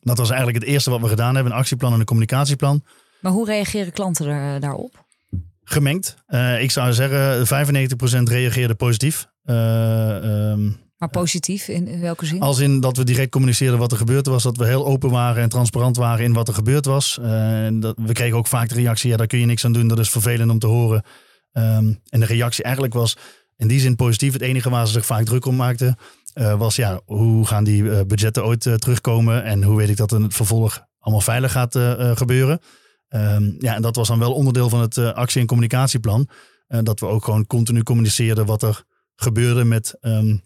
Dat 0.00 0.18
was 0.18 0.30
eigenlijk 0.30 0.64
het 0.64 0.68
eerste 0.68 0.90
wat 0.90 1.00
we 1.00 1.08
gedaan 1.08 1.34
hebben, 1.34 1.52
een 1.52 1.58
actieplan 1.58 1.92
en 1.92 2.00
een 2.00 2.04
communicatieplan. 2.04 2.84
Maar 3.20 3.32
hoe 3.32 3.46
reageren 3.46 3.92
klanten 3.92 4.26
er, 4.26 4.60
daarop? 4.60 5.04
Gemengd. 5.64 6.16
Uh, 6.28 6.62
ik 6.62 6.70
zou 6.70 6.92
zeggen, 6.92 7.46
95% 8.18 8.22
reageerde 8.22 8.74
positief. 8.74 9.26
Uh, 9.44 10.50
um, 10.50 10.80
maar 11.02 11.10
positief 11.10 11.68
in, 11.68 12.00
welke 12.00 12.26
zin? 12.26 12.40
Als 12.40 12.58
in 12.58 12.80
dat 12.80 12.96
we 12.96 13.04
direct 13.04 13.30
communiceerden 13.30 13.78
wat 13.78 13.92
er 13.92 13.98
gebeurd 13.98 14.26
was. 14.26 14.42
Dat 14.42 14.56
we 14.56 14.66
heel 14.66 14.86
open 14.86 15.10
waren 15.10 15.42
en 15.42 15.48
transparant 15.48 15.96
waren 15.96 16.24
in 16.24 16.32
wat 16.32 16.48
er 16.48 16.54
gebeurd 16.54 16.84
was. 16.84 17.18
Uh, 17.20 17.26
dat, 17.72 17.96
we 17.96 18.12
kregen 18.12 18.36
ook 18.36 18.46
vaak 18.46 18.68
de 18.68 18.74
reactie, 18.74 19.10
ja 19.10 19.16
daar 19.16 19.26
kun 19.26 19.38
je 19.38 19.46
niks 19.46 19.64
aan 19.64 19.72
doen. 19.72 19.88
Dat 19.88 19.98
is 19.98 20.10
vervelend 20.10 20.50
om 20.50 20.58
te 20.58 20.66
horen. 20.66 21.02
Um, 21.52 22.00
en 22.08 22.20
de 22.20 22.26
reactie 22.26 22.64
eigenlijk 22.64 22.94
was 22.94 23.16
in 23.56 23.68
die 23.68 23.80
zin 23.80 23.96
positief. 23.96 24.32
Het 24.32 24.42
enige 24.42 24.70
waar 24.70 24.86
ze 24.86 24.92
zich 24.92 25.06
vaak 25.06 25.24
druk 25.24 25.46
om 25.46 25.56
maakten 25.56 25.96
was 26.58 26.76
ja, 26.76 27.00
hoe 27.04 27.46
gaan 27.46 27.64
die 27.64 28.06
budgetten 28.06 28.44
ooit 28.44 28.60
terugkomen? 28.60 29.44
En 29.44 29.62
hoe 29.62 29.76
weet 29.76 29.88
ik 29.88 29.96
dat 29.96 30.12
in 30.12 30.22
het 30.22 30.34
vervolg 30.34 30.86
allemaal 30.98 31.22
veilig 31.22 31.52
gaat 31.52 31.78
gebeuren? 32.18 32.60
Um, 33.08 33.56
ja, 33.58 33.74
en 33.74 33.82
dat 33.82 33.96
was 33.96 34.08
dan 34.08 34.18
wel 34.18 34.32
onderdeel 34.32 34.68
van 34.68 34.80
het 34.80 34.98
actie- 34.98 35.40
en 35.40 35.46
communicatieplan. 35.46 36.28
Dat 36.66 37.00
we 37.00 37.06
ook 37.06 37.24
gewoon 37.24 37.46
continu 37.46 37.82
communiceerden 37.82 38.46
wat 38.46 38.62
er 38.62 38.82
gebeurde 39.16 39.64
met, 39.64 39.96
um, 40.00 40.42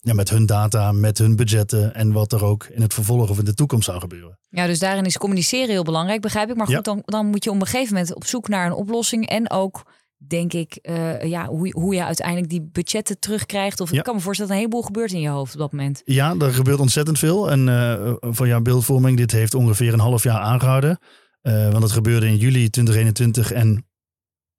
ja, 0.00 0.14
met 0.14 0.30
hun 0.30 0.46
data, 0.46 0.92
met 0.92 1.18
hun 1.18 1.36
budgetten 1.36 1.94
en 1.94 2.12
wat 2.12 2.32
er 2.32 2.44
ook 2.44 2.64
in 2.64 2.82
het 2.82 2.94
vervolg 2.94 3.30
of 3.30 3.38
in 3.38 3.44
de 3.44 3.54
toekomst 3.54 3.84
zou 3.84 4.00
gebeuren. 4.00 4.38
Ja, 4.48 4.66
dus 4.66 4.78
daarin 4.78 5.04
is 5.04 5.18
communiceren 5.18 5.68
heel 5.68 5.82
belangrijk, 5.82 6.20
begrijp 6.20 6.50
ik. 6.50 6.56
Maar 6.56 6.66
goed, 6.66 6.74
ja. 6.74 6.80
dan, 6.80 7.02
dan 7.04 7.26
moet 7.26 7.44
je 7.44 7.50
op 7.50 7.60
een 7.60 7.66
gegeven 7.66 7.94
moment 7.94 8.14
op 8.14 8.24
zoek 8.24 8.48
naar 8.48 8.66
een 8.66 8.72
oplossing 8.72 9.28
en 9.28 9.50
ook 9.50 9.82
denk 10.26 10.52
ik, 10.52 10.78
uh, 10.82 11.22
ja, 11.22 11.46
hoe, 11.46 11.72
hoe 11.72 11.94
je 11.94 12.04
uiteindelijk 12.04 12.48
die 12.48 12.68
budgetten 12.72 13.18
terugkrijgt. 13.18 13.80
Of 13.80 13.90
ja. 13.90 13.98
ik 13.98 14.04
kan 14.04 14.14
me 14.14 14.20
voorstellen 14.20 14.50
dat 14.50 14.60
een 14.60 14.66
heleboel 14.66 14.86
gebeurt 14.86 15.12
in 15.12 15.20
je 15.20 15.28
hoofd 15.28 15.52
op 15.52 15.60
dat 15.60 15.72
moment. 15.72 16.02
Ja, 16.04 16.34
er 16.38 16.52
gebeurt 16.52 16.80
ontzettend 16.80 17.18
veel. 17.18 17.50
En 17.50 17.66
uh, 17.66 18.12
van 18.20 18.48
jouw 18.48 18.60
beeldvorming, 18.60 19.16
dit 19.16 19.32
heeft 19.32 19.54
ongeveer 19.54 19.92
een 19.92 19.98
half 19.98 20.22
jaar 20.22 20.40
aangehouden. 20.40 20.98
Uh, 21.42 21.70
want 21.70 21.82
het 21.82 21.92
gebeurde 21.92 22.26
in 22.26 22.36
juli 22.36 22.70
2021 22.70 23.52
en 23.52 23.86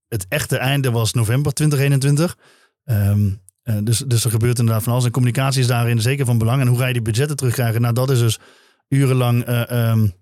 het 0.07 0.25
echte 0.29 0.57
einde 0.57 0.91
was 0.91 1.13
november 1.13 1.53
2021. 1.53 2.37
Um, 2.83 3.41
uh, 3.69 3.77
dus, 3.83 3.97
dus 3.97 4.23
er 4.23 4.31
gebeurt 4.31 4.59
inderdaad 4.59 4.83
van 4.83 4.93
alles. 4.93 5.05
En 5.05 5.11
communicatie 5.11 5.61
is 5.61 5.67
daarin 5.67 6.01
zeker 6.01 6.25
van 6.25 6.37
belang. 6.37 6.61
En 6.61 6.67
hoe 6.67 6.77
ga 6.77 6.85
je 6.85 6.93
die 6.93 7.01
budgetten 7.01 7.35
terugkrijgen? 7.35 7.81
Nou, 7.81 7.93
dat 7.93 8.09
is 8.09 8.19
dus 8.19 8.39
urenlang 8.87 9.47
uh, 9.47 9.89
um, 9.91 10.13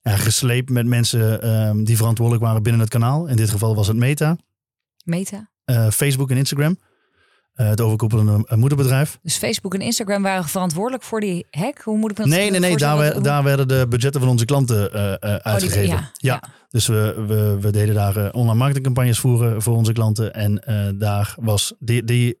ja, 0.00 0.16
gesleept 0.16 0.70
met 0.70 0.86
mensen 0.86 1.50
um, 1.50 1.84
die 1.84 1.96
verantwoordelijk 1.96 2.44
waren 2.44 2.62
binnen 2.62 2.80
het 2.80 2.90
kanaal. 2.90 3.26
In 3.26 3.36
dit 3.36 3.50
geval 3.50 3.74
was 3.74 3.86
het 3.86 3.96
Meta. 3.96 4.36
Meta? 5.04 5.48
Facebook 5.90 6.30
en 6.30 6.36
Instagram. 6.36 6.78
Uh, 7.56 7.68
het 7.68 7.80
overkoepelende 7.80 8.46
moederbedrijf. 8.56 9.18
Dus 9.22 9.36
Facebook 9.36 9.74
en 9.74 9.80
Instagram 9.80 10.22
waren 10.22 10.44
verantwoordelijk 10.44 11.02
voor 11.02 11.20
die 11.20 11.46
hack? 11.50 11.80
Hoe 11.82 11.98
moet 11.98 12.10
ik 12.10 12.16
dat 12.16 12.26
Nee, 12.26 12.50
nee, 12.50 12.60
nee. 12.60 12.76
Daar, 12.76 13.22
daar, 13.22 13.42
werden 13.42 13.68
de 13.68 13.86
budgetten 13.88 14.20
van 14.20 14.30
onze 14.30 14.44
klanten 14.44 14.96
uh, 14.96 15.02
uh, 15.02 15.34
uitgegeven. 15.34 15.82
Oh, 15.82 15.88
die, 15.88 15.88
ja, 15.88 16.10
ja. 16.16 16.40
ja, 16.42 16.42
Dus 16.68 16.86
we, 16.86 17.24
we, 17.26 17.56
we 17.60 17.70
deden 17.70 17.94
daar 17.94 18.30
online 18.32 18.58
marketingcampagnes 18.58 19.18
voeren 19.18 19.62
voor 19.62 19.76
onze 19.76 19.92
klanten. 19.92 20.34
En 20.34 20.62
daar 20.98 21.34
was 21.40 21.74
die, 21.78 22.04
die 22.04 22.40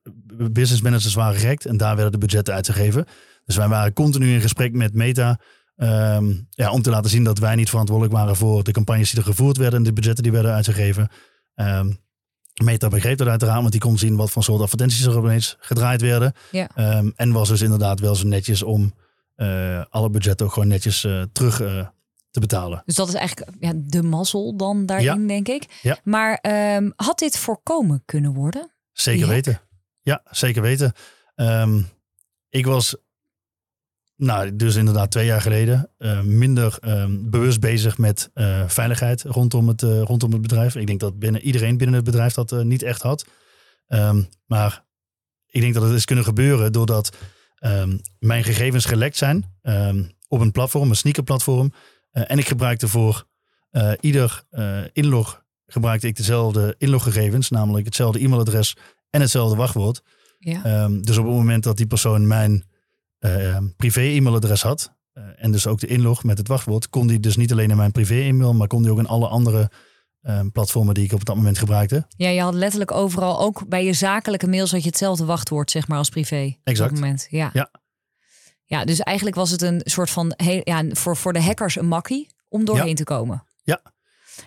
business 0.52 0.82
managers 0.82 1.14
waren 1.14 1.40
gehackt 1.40 1.66
en 1.66 1.76
daar 1.76 1.94
werden 1.94 2.12
de 2.12 2.18
budgetten 2.18 2.54
uitgegeven. 2.54 3.04
Dus 3.44 3.56
wij 3.56 3.68
waren 3.68 3.92
continu 3.92 4.32
in 4.32 4.40
gesprek 4.40 4.72
met 4.72 4.94
Meta. 4.94 5.38
Um, 5.76 6.46
ja, 6.50 6.70
om 6.70 6.82
te 6.82 6.90
laten 6.90 7.10
zien 7.10 7.24
dat 7.24 7.38
wij 7.38 7.54
niet 7.54 7.70
verantwoordelijk 7.70 8.16
waren 8.16 8.36
voor 8.36 8.64
de 8.64 8.72
campagnes 8.72 9.10
die 9.10 9.18
er 9.18 9.26
gevoerd 9.26 9.56
werden 9.56 9.78
en 9.78 9.84
de 9.84 9.92
budgetten 9.92 10.22
die 10.22 10.32
werden 10.32 10.52
uitgegeven. 10.52 11.08
Um, 11.54 11.98
Meta 12.62 12.88
begreep 12.88 13.18
dat 13.18 13.28
uiteraard, 13.28 13.60
want 13.60 13.72
die 13.72 13.80
kon 13.80 13.98
zien 13.98 14.16
wat 14.16 14.30
voor 14.30 14.42
soort 14.42 14.62
advertenties 14.62 15.04
er 15.04 15.16
opeens 15.16 15.56
gedraaid 15.58 16.00
werden. 16.00 16.32
Ja. 16.50 16.96
Um, 16.98 17.12
en 17.16 17.32
was 17.32 17.48
dus 17.48 17.60
inderdaad 17.60 18.00
wel 18.00 18.14
zo 18.14 18.26
netjes 18.26 18.62
om 18.62 18.94
uh, 19.36 19.84
alle 19.88 20.10
budgetten 20.10 20.46
ook 20.46 20.52
gewoon 20.52 20.68
netjes 20.68 21.04
uh, 21.04 21.22
terug 21.32 21.60
uh, 21.60 21.86
te 22.30 22.40
betalen. 22.40 22.82
Dus 22.86 22.94
dat 22.94 23.08
is 23.08 23.14
eigenlijk 23.14 23.50
ja, 23.60 23.72
de 23.76 24.02
mazzel 24.02 24.56
dan 24.56 24.86
daarin, 24.86 25.20
ja. 25.20 25.26
denk 25.26 25.48
ik. 25.48 25.78
Ja. 25.82 25.98
Maar 26.04 26.38
um, 26.76 26.92
had 26.96 27.18
dit 27.18 27.38
voorkomen 27.38 28.02
kunnen 28.04 28.32
worden? 28.32 28.70
Zeker 28.92 29.28
weten. 29.28 29.60
Ja, 30.02 30.22
zeker 30.30 30.62
weten. 30.62 30.92
Um, 31.34 31.88
ik 32.48 32.66
was 32.66 32.96
nou, 34.16 34.56
dus 34.56 34.74
inderdaad 34.74 35.10
twee 35.10 35.26
jaar 35.26 35.40
geleden 35.40 35.90
uh, 35.98 36.20
minder 36.20 36.78
um, 36.84 37.30
bewust 37.30 37.60
bezig 37.60 37.98
met 37.98 38.30
uh, 38.34 38.68
veiligheid 38.68 39.22
rondom 39.22 39.68
het, 39.68 39.82
uh, 39.82 40.02
rondom 40.02 40.32
het 40.32 40.40
bedrijf. 40.40 40.76
Ik 40.76 40.86
denk 40.86 41.00
dat 41.00 41.18
binnen, 41.18 41.40
iedereen 41.40 41.76
binnen 41.76 41.96
het 41.96 42.04
bedrijf 42.04 42.34
dat 42.34 42.64
niet 42.64 42.82
echt 42.82 43.02
had. 43.02 43.26
Um, 43.88 44.28
maar 44.46 44.84
ik 45.46 45.60
denk 45.60 45.74
dat 45.74 45.82
het 45.82 45.92
is 45.92 46.04
kunnen 46.04 46.24
gebeuren 46.24 46.72
doordat 46.72 47.16
um, 47.60 48.00
mijn 48.18 48.44
gegevens 48.44 48.84
gelekt 48.84 49.16
zijn 49.16 49.52
op 50.28 50.40
een 50.40 50.52
platform, 50.52 50.90
een 50.90 50.96
sneakerplatform. 50.96 51.72
en 52.10 52.38
ik 52.38 52.46
gebruikte 52.46 52.88
voor 52.88 53.26
ieder 54.00 54.42
inlog 54.92 55.44
gebruikte 55.66 56.06
ik 56.06 56.16
dezelfde 56.16 56.74
inloggegevens, 56.78 57.50
namelijk 57.50 57.84
hetzelfde 57.84 58.20
e-mailadres 58.20 58.76
en 59.10 59.20
hetzelfde 59.20 59.56
wachtwoord. 59.56 60.02
Ja. 60.38 60.88
dus 60.88 61.18
op 61.18 61.24
het 61.24 61.34
moment 61.34 61.62
dat 61.64 61.76
die 61.76 61.86
persoon 61.86 62.26
mijn 62.26 62.64
uh, 63.26 63.58
privé-e-mailadres 63.76 64.62
had. 64.62 64.92
Uh, 65.14 65.24
en 65.36 65.52
dus 65.52 65.66
ook 65.66 65.80
de 65.80 65.86
inlog 65.86 66.24
met 66.24 66.38
het 66.38 66.48
wachtwoord. 66.48 66.88
Kon 66.88 67.06
die 67.06 67.20
dus 67.20 67.36
niet 67.36 67.52
alleen 67.52 67.70
in 67.70 67.76
mijn 67.76 67.92
privé-e-mail, 67.92 68.54
maar 68.54 68.66
kon 68.66 68.82
die 68.82 68.90
ook 68.90 68.98
in 68.98 69.06
alle 69.06 69.28
andere 69.28 69.70
uh, 70.22 70.40
platformen 70.52 70.94
die 70.94 71.04
ik 71.04 71.12
op 71.12 71.24
dat 71.24 71.36
moment 71.36 71.58
gebruikte. 71.58 72.06
Ja, 72.16 72.28
je 72.28 72.40
had 72.40 72.54
letterlijk 72.54 72.90
overal, 72.90 73.40
ook 73.40 73.68
bij 73.68 73.84
je 73.84 73.92
zakelijke 73.92 74.46
mails, 74.46 74.70
had 74.70 74.82
je 74.82 74.88
hetzelfde 74.88 75.24
wachtwoord, 75.24 75.70
zeg 75.70 75.88
maar, 75.88 75.98
als 75.98 76.08
privé. 76.08 76.56
Exact. 76.64 76.90
Op 76.90 76.96
dat 76.96 77.04
moment. 77.04 77.26
Ja. 77.30 77.50
ja. 77.52 77.70
Ja, 78.64 78.84
dus 78.84 79.00
eigenlijk 79.00 79.36
was 79.36 79.50
het 79.50 79.62
een 79.62 79.80
soort 79.84 80.10
van, 80.10 80.32
heel, 80.36 80.60
ja, 80.64 80.84
voor, 80.90 81.16
voor 81.16 81.32
de 81.32 81.42
hackers 81.42 81.76
een 81.76 81.86
makkie 81.86 82.28
om 82.48 82.64
doorheen 82.64 82.88
ja. 82.88 82.94
te 82.94 83.04
komen. 83.04 83.44
Ja, 83.62 83.80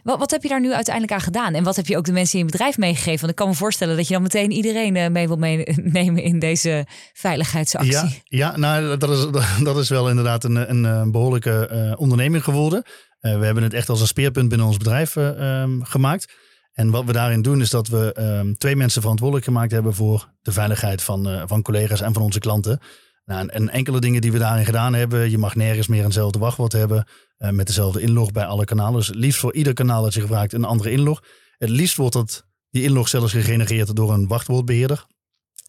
wat, 0.07 0.19
wat 0.19 0.31
heb 0.31 0.43
je 0.43 0.49
daar 0.49 0.61
nu 0.61 0.73
uiteindelijk 0.73 1.13
aan 1.13 1.21
gedaan? 1.21 1.53
En 1.53 1.63
wat 1.63 1.75
heb 1.75 1.87
je 1.87 1.97
ook 1.97 2.05
de 2.05 2.11
mensen 2.11 2.39
in 2.39 2.45
je 2.45 2.51
bedrijf 2.51 2.77
meegegeven? 2.77 3.19
Want 3.19 3.31
ik 3.31 3.35
kan 3.35 3.47
me 3.47 3.53
voorstellen 3.53 3.95
dat 3.95 4.07
je 4.07 4.13
dan 4.13 4.21
meteen 4.21 4.51
iedereen 4.51 4.95
eh, 4.95 5.09
mee 5.09 5.27
wil 5.27 5.37
meenemen 5.37 6.23
in 6.31 6.39
deze 6.39 6.85
veiligheidsactie. 7.13 7.91
Ja, 7.91 8.09
ja 8.23 8.57
nou, 8.57 8.97
dat 8.97 9.09
is, 9.09 9.27
dat 9.63 9.77
is 9.77 9.89
wel 9.89 10.09
inderdaad 10.09 10.43
een, 10.43 10.85
een, 10.85 11.11
behoorlijke 11.11 11.69
uh, 11.71 11.99
onderneming 11.99 12.43
geworden. 12.43 12.83
Uh, 13.21 13.39
we 13.39 13.45
hebben 13.45 13.63
het 13.63 13.73
echt 13.73 13.89
als 13.89 14.01
een 14.01 14.07
speerpunt 14.07 14.49
binnen 14.49 14.67
ons 14.67 14.77
bedrijf 14.77 15.15
um, 15.15 15.83
gemaakt. 15.83 16.33
En 16.73 16.89
wat 16.89 17.05
we 17.05 17.11
daarin 17.11 17.41
doen 17.41 17.61
is 17.61 17.69
dat 17.69 17.87
we 17.87 18.15
um, 18.19 18.57
twee 18.57 18.75
mensen 18.75 19.01
verantwoordelijk 19.01 19.47
gemaakt 19.47 19.71
hebben 19.71 19.93
voor 19.93 20.33
de 20.41 20.51
veiligheid 20.51 21.01
van, 21.01 21.43
van 21.47 21.61
collega's 21.61 22.01
en 22.01 22.13
van 22.13 22.21
onze 22.21 22.39
klanten. 22.39 22.79
Nou, 23.27 23.47
en, 23.47 23.69
enkele 23.69 23.99
dingen 23.99 24.21
die 24.21 24.31
we 24.31 24.37
daarin 24.37 24.65
gedaan 24.65 24.93
hebben. 24.93 25.29
Je 25.29 25.37
mag 25.37 25.55
nergens 25.55 25.87
meer 25.87 26.03
eenzelfde 26.03 26.39
wachtwoord 26.39 26.71
hebben. 26.71 27.07
Uh, 27.39 27.49
met 27.49 27.67
dezelfde 27.67 28.01
inlog 28.01 28.31
bij 28.31 28.45
alle 28.45 28.65
kanalen. 28.65 28.93
Dus 28.93 29.07
het 29.07 29.15
liefst 29.15 29.39
voor 29.39 29.53
ieder 29.53 29.73
kanaal 29.73 30.03
dat 30.03 30.13
je 30.13 30.21
gebruikt 30.21 30.53
een 30.53 30.63
andere 30.63 30.91
inlog. 30.91 31.23
Het 31.57 31.69
liefst 31.69 31.97
wordt 31.97 32.13
dat, 32.13 32.45
die 32.69 32.83
inlog 32.83 33.07
zelfs 33.07 33.31
gegenereerd 33.31 33.95
door 33.95 34.13
een 34.13 34.27
wachtwoordbeheerder. 34.27 35.05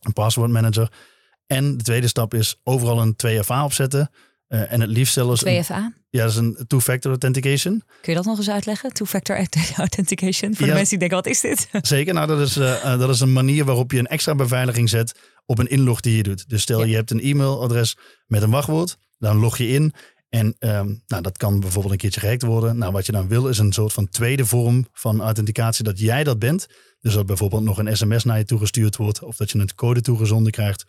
Een 0.00 0.12
password 0.12 0.50
manager. 0.50 0.92
En 1.46 1.76
de 1.76 1.82
tweede 1.82 2.06
stap 2.06 2.34
is 2.34 2.60
overal 2.62 3.00
een 3.00 3.16
2FA 3.26 3.64
opzetten. 3.64 4.10
Uh, 4.48 4.72
en 4.72 4.80
het 4.80 4.90
liefst 4.90 5.12
zelfs... 5.12 5.44
2FA? 5.44 5.98
ja, 6.10 6.22
dat 6.22 6.30
is 6.30 6.36
een 6.36 6.64
two-factor 6.66 7.10
authentication. 7.10 7.82
Kun 8.00 8.12
je 8.12 8.18
dat 8.18 8.24
nog 8.24 8.38
eens 8.38 8.50
uitleggen? 8.50 8.92
Two-factor 8.92 9.36
authentication? 9.76 10.54
Voor 10.54 10.66
ja, 10.66 10.72
de 10.72 10.78
mensen 10.78 10.98
die 10.98 11.08
denken, 11.08 11.16
wat 11.16 11.26
is 11.26 11.40
dit? 11.40 11.68
Zeker, 11.82 12.14
nou 12.14 12.26
dat 12.26 12.40
is, 12.40 12.56
uh, 12.56 12.98
dat 12.98 13.08
is 13.08 13.20
een 13.20 13.32
manier 13.32 13.64
waarop 13.64 13.92
je 13.92 13.98
een 13.98 14.06
extra 14.06 14.34
beveiliging 14.34 14.88
zet 14.88 15.14
op 15.48 15.58
een 15.58 15.68
inlog 15.68 16.00
die 16.00 16.16
je 16.16 16.22
doet. 16.22 16.48
Dus 16.48 16.62
stel 16.62 16.80
ja. 16.80 16.86
je 16.86 16.94
hebt 16.94 17.10
een 17.10 17.20
e-mailadres 17.20 17.96
met 18.26 18.42
een 18.42 18.50
wachtwoord, 18.50 18.98
dan 19.18 19.36
log 19.36 19.58
je 19.58 19.68
in 19.68 19.92
En 20.28 20.56
ehm, 20.58 20.94
nou, 21.06 21.22
dat 21.22 21.36
kan 21.36 21.60
bijvoorbeeld 21.60 21.92
een 21.92 21.98
keertje 21.98 22.20
gehackt 22.20 22.42
worden. 22.42 22.78
Nou, 22.78 22.92
wat 22.92 23.06
je 23.06 23.12
dan 23.12 23.28
wil 23.28 23.48
is 23.48 23.58
een 23.58 23.72
soort 23.72 23.92
van 23.92 24.08
tweede 24.08 24.46
vorm 24.46 24.86
van 24.92 25.20
authenticatie 25.20 25.84
dat 25.84 25.98
jij 25.98 26.24
dat 26.24 26.38
bent. 26.38 26.66
Dus 27.00 27.14
dat 27.14 27.26
bijvoorbeeld 27.26 27.62
nog 27.62 27.78
een 27.78 27.96
sms 27.96 28.24
naar 28.24 28.38
je 28.38 28.44
toegestuurd 28.44 28.96
wordt 28.96 29.22
of 29.22 29.36
dat 29.36 29.50
je 29.50 29.58
een 29.58 29.74
code 29.74 30.00
toegezonden 30.00 30.52
krijgt. 30.52 30.84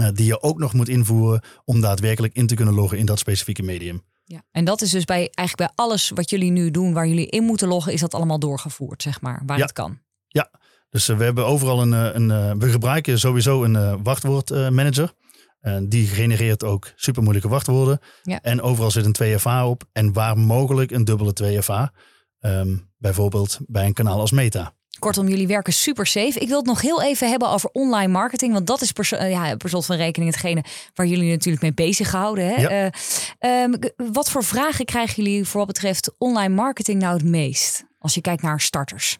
Uh, 0.00 0.08
die 0.14 0.26
je 0.26 0.42
ook 0.42 0.58
nog 0.58 0.72
moet 0.72 0.88
invoeren 0.88 1.42
om 1.64 1.80
daadwerkelijk 1.80 2.34
in 2.34 2.46
te 2.46 2.54
kunnen 2.54 2.74
loggen 2.74 2.98
in 2.98 3.06
dat 3.06 3.18
specifieke 3.18 3.62
medium. 3.62 4.02
Ja, 4.24 4.42
en 4.50 4.64
dat 4.64 4.80
is 4.80 4.90
dus 4.90 5.04
bij 5.04 5.30
eigenlijk 5.34 5.56
bij 5.56 5.84
alles 5.84 6.10
wat 6.14 6.30
jullie 6.30 6.50
nu 6.50 6.70
doen, 6.70 6.92
waar 6.92 7.08
jullie 7.08 7.26
in 7.26 7.44
moeten 7.44 7.68
loggen, 7.68 7.92
is 7.92 8.00
dat 8.00 8.14
allemaal 8.14 8.38
doorgevoerd, 8.38 9.02
zeg 9.02 9.20
maar, 9.20 9.42
waar 9.46 9.58
het 9.58 9.72
kan. 9.72 9.98
Ja, 10.28 10.50
dus 10.92 11.08
uh, 11.08 11.16
we 11.16 11.24
hebben 11.24 11.46
overal 11.46 11.82
een, 11.82 11.92
een, 11.92 12.30
een 12.30 12.58
we 12.58 12.68
gebruiken 12.68 13.18
sowieso 13.18 13.64
een 13.64 14.02
wachtwoordmanager. 14.02 15.12
En 15.60 15.88
die 15.88 16.06
genereert 16.06 16.64
ook 16.64 16.92
super 16.96 17.22
moeilijke 17.22 17.48
wachtwoorden. 17.48 18.00
Ja. 18.22 18.40
En 18.40 18.62
overal 18.62 18.90
zit 18.90 19.20
een 19.20 19.38
2FA 19.38 19.66
op. 19.66 19.84
En 19.92 20.12
waar 20.12 20.38
mogelijk 20.38 20.90
een 20.90 21.04
dubbele 21.04 21.32
2FA. 21.42 21.94
Um, 22.40 22.90
bijvoorbeeld 22.98 23.58
bij 23.66 23.86
een 23.86 23.92
kanaal 23.92 24.20
als 24.20 24.30
Meta. 24.30 24.74
Kortom, 24.98 25.28
jullie 25.28 25.46
werken 25.46 25.72
super 25.72 26.06
safe. 26.06 26.38
Ik 26.38 26.48
wil 26.48 26.56
het 26.56 26.66
nog 26.66 26.80
heel 26.80 27.02
even 27.02 27.28
hebben 27.28 27.48
over 27.48 27.68
online 27.72 28.12
marketing. 28.12 28.52
Want 28.52 28.66
dat 28.66 28.80
is 28.80 28.92
per, 28.92 29.28
ja, 29.28 29.56
per 29.56 29.68
slot 29.68 29.86
van 29.86 29.96
rekening 29.96 30.30
hetgene 30.30 30.64
waar 30.94 31.06
jullie 31.06 31.30
natuurlijk 31.30 31.62
mee 31.62 31.74
bezig 31.74 32.10
gehouden. 32.10 32.46
Hè? 32.46 32.60
Ja. 32.60 32.92
Uh, 33.40 33.62
um, 33.62 33.78
wat 34.12 34.30
voor 34.30 34.44
vragen 34.44 34.84
krijgen 34.84 35.24
jullie 35.24 35.44
voor 35.44 35.58
wat 35.58 35.66
betreft 35.66 36.14
online 36.18 36.54
marketing 36.54 37.00
nou 37.00 37.14
het 37.14 37.24
meest? 37.24 37.84
Als 37.98 38.14
je 38.14 38.20
kijkt 38.20 38.42
naar 38.42 38.60
starters. 38.60 39.18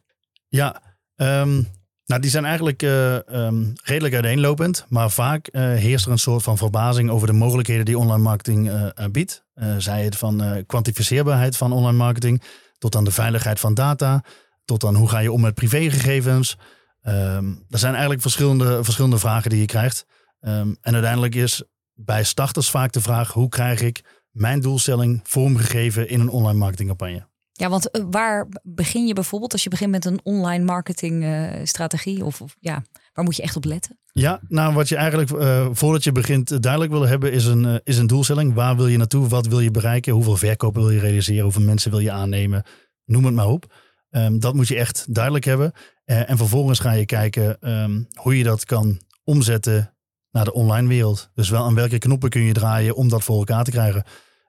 Ja, 0.48 0.91
um, 1.22 1.68
nou, 2.06 2.20
die 2.20 2.30
zijn 2.30 2.44
eigenlijk 2.44 2.82
uh, 2.82 3.14
um, 3.14 3.72
redelijk 3.82 4.14
uiteenlopend. 4.14 4.86
Maar 4.88 5.10
vaak 5.10 5.48
uh, 5.52 5.62
heerst 5.62 6.06
er 6.06 6.12
een 6.12 6.18
soort 6.18 6.42
van 6.42 6.58
verbazing 6.58 7.10
over 7.10 7.26
de 7.26 7.32
mogelijkheden 7.32 7.84
die 7.84 7.98
online 7.98 8.22
marketing 8.22 8.70
uh, 8.70 8.88
biedt. 9.10 9.44
zij 9.78 10.04
het 10.04 10.16
van 10.16 10.64
kwantificeerbaarheid 10.66 11.56
van 11.56 11.72
online 11.72 11.96
marketing, 11.96 12.42
tot 12.78 12.96
aan 12.96 13.04
de 13.04 13.10
veiligheid 13.10 13.60
van 13.60 13.74
data, 13.74 14.24
tot 14.64 14.84
aan 14.84 14.94
hoe 14.94 15.08
ga 15.08 15.18
je 15.18 15.32
om 15.32 15.40
met 15.40 15.54
privégegevens. 15.54 16.56
Um, 17.02 17.64
er 17.68 17.78
zijn 17.78 17.92
eigenlijk 17.92 18.22
verschillende, 18.22 18.84
verschillende 18.84 19.18
vragen 19.18 19.50
die 19.50 19.60
je 19.60 19.66
krijgt. 19.66 20.06
En 20.40 20.78
uiteindelijk 20.82 21.34
is 21.34 21.62
bij 21.94 22.24
starters 22.24 22.70
vaak 22.70 22.92
de 22.92 23.00
vraag: 23.00 23.32
hoe 23.32 23.48
krijg 23.48 23.80
ik 23.80 24.04
mijn 24.30 24.60
doelstelling 24.60 25.20
vormgegeven 25.22 26.08
in 26.08 26.20
een 26.20 26.28
online 26.28 26.58
marketingcampagne? 26.58 27.30
Ja, 27.62 27.68
want 27.68 27.90
eh, 27.90 28.02
waar 28.10 28.46
begin 28.62 29.06
je 29.06 29.14
bijvoorbeeld 29.14 29.52
als 29.52 29.62
je 29.62 29.70
begint 29.70 29.90
met 29.90 30.04
een 30.04 30.20
online 30.22 30.64
marketingstrategie? 30.64 32.18
Uh, 32.18 32.24
of, 32.24 32.40
of, 32.40 32.56
ja, 32.60 32.82
waar 33.12 33.24
moet 33.24 33.36
je 33.36 33.42
echt 33.42 33.56
op 33.56 33.64
letten? 33.64 33.98
Ja, 34.12 34.40
nou 34.48 34.74
wat 34.74 34.88
je 34.88 34.96
eigenlijk 34.96 35.30
uh, 35.30 35.68
voordat 35.72 36.04
je 36.04 36.12
begint 36.12 36.62
duidelijk 36.62 36.92
willen 36.92 37.08
hebben 37.08 37.32
is 37.32 37.44
een, 37.44 37.80
is 37.84 37.98
een 37.98 38.06
doelstelling. 38.06 38.54
Waar 38.54 38.76
wil 38.76 38.86
je 38.86 38.96
naartoe? 38.96 39.28
Wat 39.28 39.46
wil 39.46 39.60
je 39.60 39.70
bereiken? 39.70 40.12
Hoeveel 40.12 40.36
verkopen 40.36 40.82
wil 40.82 40.90
je 40.90 41.00
realiseren? 41.00 41.42
Hoeveel 41.42 41.62
mensen 41.62 41.90
wil 41.90 42.00
je 42.00 42.10
aannemen? 42.10 42.62
Noem 43.04 43.24
het 43.24 43.34
maar 43.34 43.48
op. 43.48 43.74
Um, 44.10 44.40
dat 44.40 44.54
moet 44.54 44.68
je 44.68 44.76
echt 44.76 45.14
duidelijk 45.14 45.44
hebben. 45.44 45.72
en 46.04 46.36
vervolgens 46.36 46.78
ga 46.78 46.92
je 46.92 47.04
kijken 47.04 47.70
um, 47.70 48.06
hoe 48.14 48.38
je 48.38 48.44
dat 48.44 48.64
kan 48.64 49.00
omzetten 49.24 49.94
naar 50.30 50.44
de 50.44 50.52
online 50.52 50.88
wereld. 50.88 51.30
Dus 51.34 51.50
wel 51.50 51.64
aan 51.64 51.74
welke 51.74 51.98
knoppen 51.98 52.30
kun 52.30 52.42
je 52.42 52.52
draaien 52.52 52.94
om 52.94 53.08
dat 53.08 53.24
voor 53.24 53.38
elkaar 53.38 53.64
te 53.64 53.70
krijgen. 53.70 54.04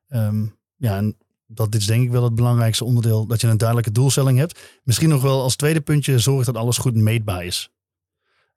Um, 0.08 0.58
ja, 0.76 0.98
en 0.98 1.18
dat 1.54 1.76
is 1.76 1.86
denk 1.86 2.04
ik 2.04 2.12
wel 2.12 2.24
het 2.24 2.36
belangrijkste 2.36 2.84
onderdeel, 2.86 3.26
dat 3.26 3.42
je 3.42 3.48
een 3.48 3.58
duidelijke 3.58 3.92
doelstelling 3.92 4.38
hebt. 4.38 4.60
Misschien 4.84 5.10
nog 5.10 5.22
wel 5.22 5.42
als 5.42 5.56
tweede 5.56 5.82
puntje, 5.82 6.20
zorg 6.20 6.46
dat 6.46 6.58
alles 6.58 6.78
goed 6.78 6.96
meetbaar 6.96 7.46
is. 7.46 7.72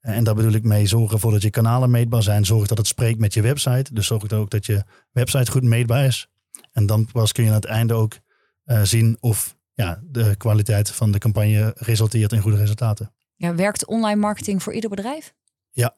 En 0.01 0.25
daar 0.25 0.35
bedoel 0.35 0.53
ik 0.53 0.65
mee, 0.65 0.87
zorg 0.87 1.13
ervoor 1.13 1.33
dat 1.33 1.43
je 1.43 1.51
kanalen 1.51 1.91
meetbaar 1.91 2.23
zijn. 2.23 2.45
Zorg 2.45 2.67
dat 2.67 2.79
het 2.79 2.87
spreekt 2.87 3.19
met 3.19 3.35
je 3.35 3.43
website. 3.43 3.95
Dus 3.95 4.07
zorg 4.07 4.31
ook 4.31 4.51
dat 4.51 4.67
je 4.67 4.85
website 5.13 5.51
goed 5.51 5.63
meetbaar 5.63 6.05
is. 6.05 6.29
En 6.73 6.87
dan 6.87 7.07
pas 7.13 7.33
kun 7.33 7.45
je 7.45 7.51
aan 7.51 7.57
het 7.57 7.65
einde 7.65 7.95
ook 7.95 8.19
uh, 8.65 8.83
zien 8.83 9.17
of 9.21 9.57
ja, 9.75 10.01
de 10.05 10.37
kwaliteit 10.37 10.91
van 10.91 11.13
de 11.13 11.19
campagne 11.19 11.75
resulteert 11.77 12.33
in 12.33 12.41
goede 12.41 12.57
resultaten. 12.57 13.15
Ja, 13.35 13.55
werkt 13.55 13.87
online 13.87 14.21
marketing 14.21 14.63
voor 14.63 14.73
ieder 14.73 14.91
bedrijf? 14.91 15.35
Ja. 15.71 15.97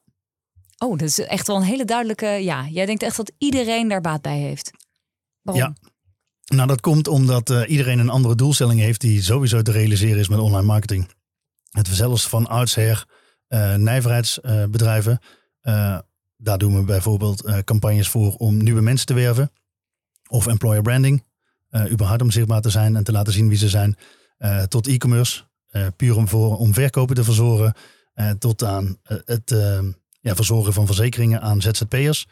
Oh, 0.78 0.98
dat 0.98 1.08
is 1.08 1.18
echt 1.18 1.46
wel 1.46 1.56
een 1.56 1.62
hele 1.62 1.84
duidelijke 1.84 2.26
ja. 2.26 2.68
Jij 2.68 2.87
denkt 2.87 3.02
echt 3.02 3.16
dat 3.16 3.32
iedereen 3.38 3.88
daar 3.88 4.00
baat 4.00 4.22
bij 4.22 4.38
heeft. 4.38 4.70
Waarom? 5.42 5.76
Ja, 5.82 5.90
nou, 6.48 6.68
dat 6.68 6.80
komt 6.80 7.08
omdat 7.08 7.50
uh, 7.50 7.62
iedereen 7.66 7.98
een 7.98 8.08
andere 8.08 8.34
doelstelling 8.34 8.80
heeft 8.80 9.00
die 9.00 9.22
sowieso 9.22 9.62
te 9.62 9.70
realiseren 9.70 10.18
is 10.18 10.28
met 10.28 10.38
online 10.38 10.66
marketing. 10.66 11.11
Het 11.70 11.88
zelfs 11.88 12.28
van 12.28 12.46
oudsher 12.46 13.06
uh, 13.48 13.74
nijverheidsbedrijven. 13.74 15.18
Uh, 15.62 15.98
daar 16.37 16.58
doen 16.58 16.76
we 16.76 16.82
bijvoorbeeld 16.82 17.64
campagnes 17.64 18.08
voor 18.08 18.34
om 18.34 18.62
nieuwe 18.62 18.80
mensen 18.80 19.06
te 19.06 19.14
werven. 19.14 19.50
Of 20.28 20.46
employer 20.46 20.82
branding. 20.82 21.24
überhaupt 21.90 22.22
om 22.22 22.30
zichtbaar 22.30 22.61
te 22.61 22.70
zijn 22.70 22.96
en 22.96 23.04
te 23.04 23.12
laten 23.12 23.32
zien 23.32 23.48
wie 23.48 23.58
ze 23.58 23.68
zijn. 23.68 23.96
tot 24.68 24.87
e-commerce. 24.87 25.42
puur 25.96 26.16
om, 26.16 26.28
voor, 26.28 26.56
om 26.56 26.74
verkopen 26.74 27.14
te 27.14 27.24
verzorgen. 27.24 27.74
tot 28.38 28.64
aan 28.64 28.98
het 29.24 29.54
ja, 30.20 30.34
verzorgen 30.34 30.72
van 30.72 30.87
verzekeringen 30.87 31.40
aan 31.40 31.61
ZZP'ers. 31.61 32.26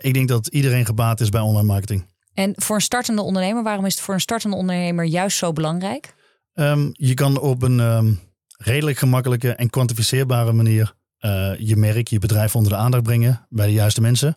ik 0.00 0.14
denk 0.14 0.28
dat 0.28 0.46
iedereen 0.46 0.86
gebaat 0.86 1.20
is 1.20 1.28
bij 1.28 1.40
online 1.40 1.66
marketing. 1.66 2.06
En 2.34 2.52
voor 2.56 2.76
een 2.76 2.82
startende 2.82 3.22
ondernemer, 3.22 3.62
waarom 3.62 3.86
is 3.86 3.94
het 3.94 4.02
voor 4.02 4.14
een 4.14 4.20
startende 4.20 4.56
ondernemer 4.56 5.04
juist 5.04 5.38
zo 5.38 5.52
belangrijk? 5.52 6.14
Um, 6.54 6.90
je 6.92 7.14
kan 7.14 7.40
op 7.40 7.62
een 7.62 7.80
um, 7.80 8.20
redelijk 8.56 8.98
gemakkelijke 8.98 9.52
en 9.52 9.70
kwantificeerbare 9.70 10.52
manier 10.52 10.94
uh, 11.20 11.58
je 11.58 11.76
merk, 11.76 12.08
je 12.08 12.18
bedrijf 12.18 12.56
onder 12.56 12.72
de 12.72 12.78
aandacht 12.78 13.02
brengen 13.02 13.46
bij 13.48 13.66
de 13.66 13.72
juiste 13.72 14.00
mensen. 14.00 14.36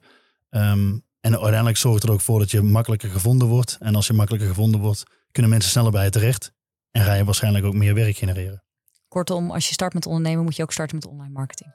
Um, 0.49 1.05
en 1.21 1.33
uiteindelijk 1.33 1.77
zorgt 1.77 2.01
het 2.01 2.09
er 2.09 2.15
ook 2.15 2.21
voor 2.21 2.39
dat 2.39 2.51
je 2.51 2.61
makkelijker 2.61 3.09
gevonden 3.09 3.47
wordt. 3.47 3.77
En 3.79 3.95
als 3.95 4.07
je 4.07 4.13
makkelijker 4.13 4.49
gevonden 4.49 4.79
wordt, 4.79 5.03
kunnen 5.31 5.51
mensen 5.51 5.71
sneller 5.71 5.91
bij 5.91 6.03
je 6.03 6.09
terecht. 6.09 6.53
En 6.91 7.03
ga 7.03 7.13
je 7.13 7.23
waarschijnlijk 7.23 7.65
ook 7.65 7.73
meer 7.73 7.93
werk 7.93 8.17
genereren. 8.17 8.63
Kortom, 9.07 9.51
als 9.51 9.67
je 9.67 9.73
start 9.73 9.93
met 9.93 10.05
ondernemen, 10.05 10.43
moet 10.43 10.55
je 10.55 10.63
ook 10.63 10.71
starten 10.71 10.95
met 10.95 11.07
online 11.07 11.33
marketing. 11.33 11.69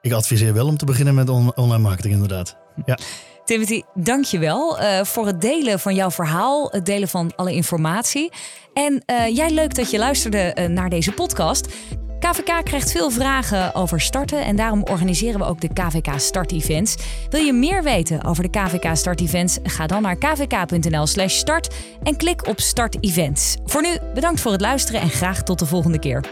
Ik 0.00 0.12
adviseer 0.12 0.54
wel 0.54 0.66
om 0.66 0.76
te 0.76 0.84
beginnen 0.84 1.14
met 1.14 1.28
on 1.28 1.56
online 1.56 1.82
marketing, 1.82 2.14
inderdaad. 2.14 2.65
Ja. 2.84 2.98
Timothy, 3.44 3.82
dankjewel 3.94 4.80
uh, 4.80 5.04
voor 5.04 5.26
het 5.26 5.40
delen 5.40 5.80
van 5.80 5.94
jouw 5.94 6.10
verhaal, 6.10 6.68
het 6.70 6.86
delen 6.86 7.08
van 7.08 7.32
alle 7.36 7.52
informatie. 7.52 8.32
En 8.72 9.02
uh, 9.06 9.36
jij 9.36 9.50
leuk 9.50 9.74
dat 9.74 9.90
je 9.90 9.98
luisterde 9.98 10.56
uh, 10.58 10.66
naar 10.66 10.88
deze 10.88 11.12
podcast. 11.12 11.68
KVK 12.20 12.64
krijgt 12.64 12.92
veel 12.92 13.10
vragen 13.10 13.74
over 13.74 14.00
starten 14.00 14.44
en 14.44 14.56
daarom 14.56 14.82
organiseren 14.82 15.40
we 15.40 15.46
ook 15.46 15.60
de 15.60 15.72
KVK 15.72 16.20
Start 16.20 16.52
Events. 16.52 16.96
Wil 17.30 17.40
je 17.40 17.52
meer 17.52 17.82
weten 17.82 18.24
over 18.24 18.42
de 18.42 18.50
KVK 18.50 18.96
Start 18.96 19.20
Events? 19.20 19.58
Ga 19.62 19.86
dan 19.86 20.02
naar 20.02 20.16
kvk.nl/slash 20.16 21.34
start 21.34 21.74
en 22.02 22.16
klik 22.16 22.46
op 22.46 22.60
Start 22.60 22.96
Events. 23.00 23.56
Voor 23.64 23.82
nu 23.82 23.98
bedankt 24.14 24.40
voor 24.40 24.52
het 24.52 24.60
luisteren 24.60 25.00
en 25.00 25.10
graag 25.10 25.42
tot 25.42 25.58
de 25.58 25.66
volgende 25.66 25.98
keer. 25.98 26.24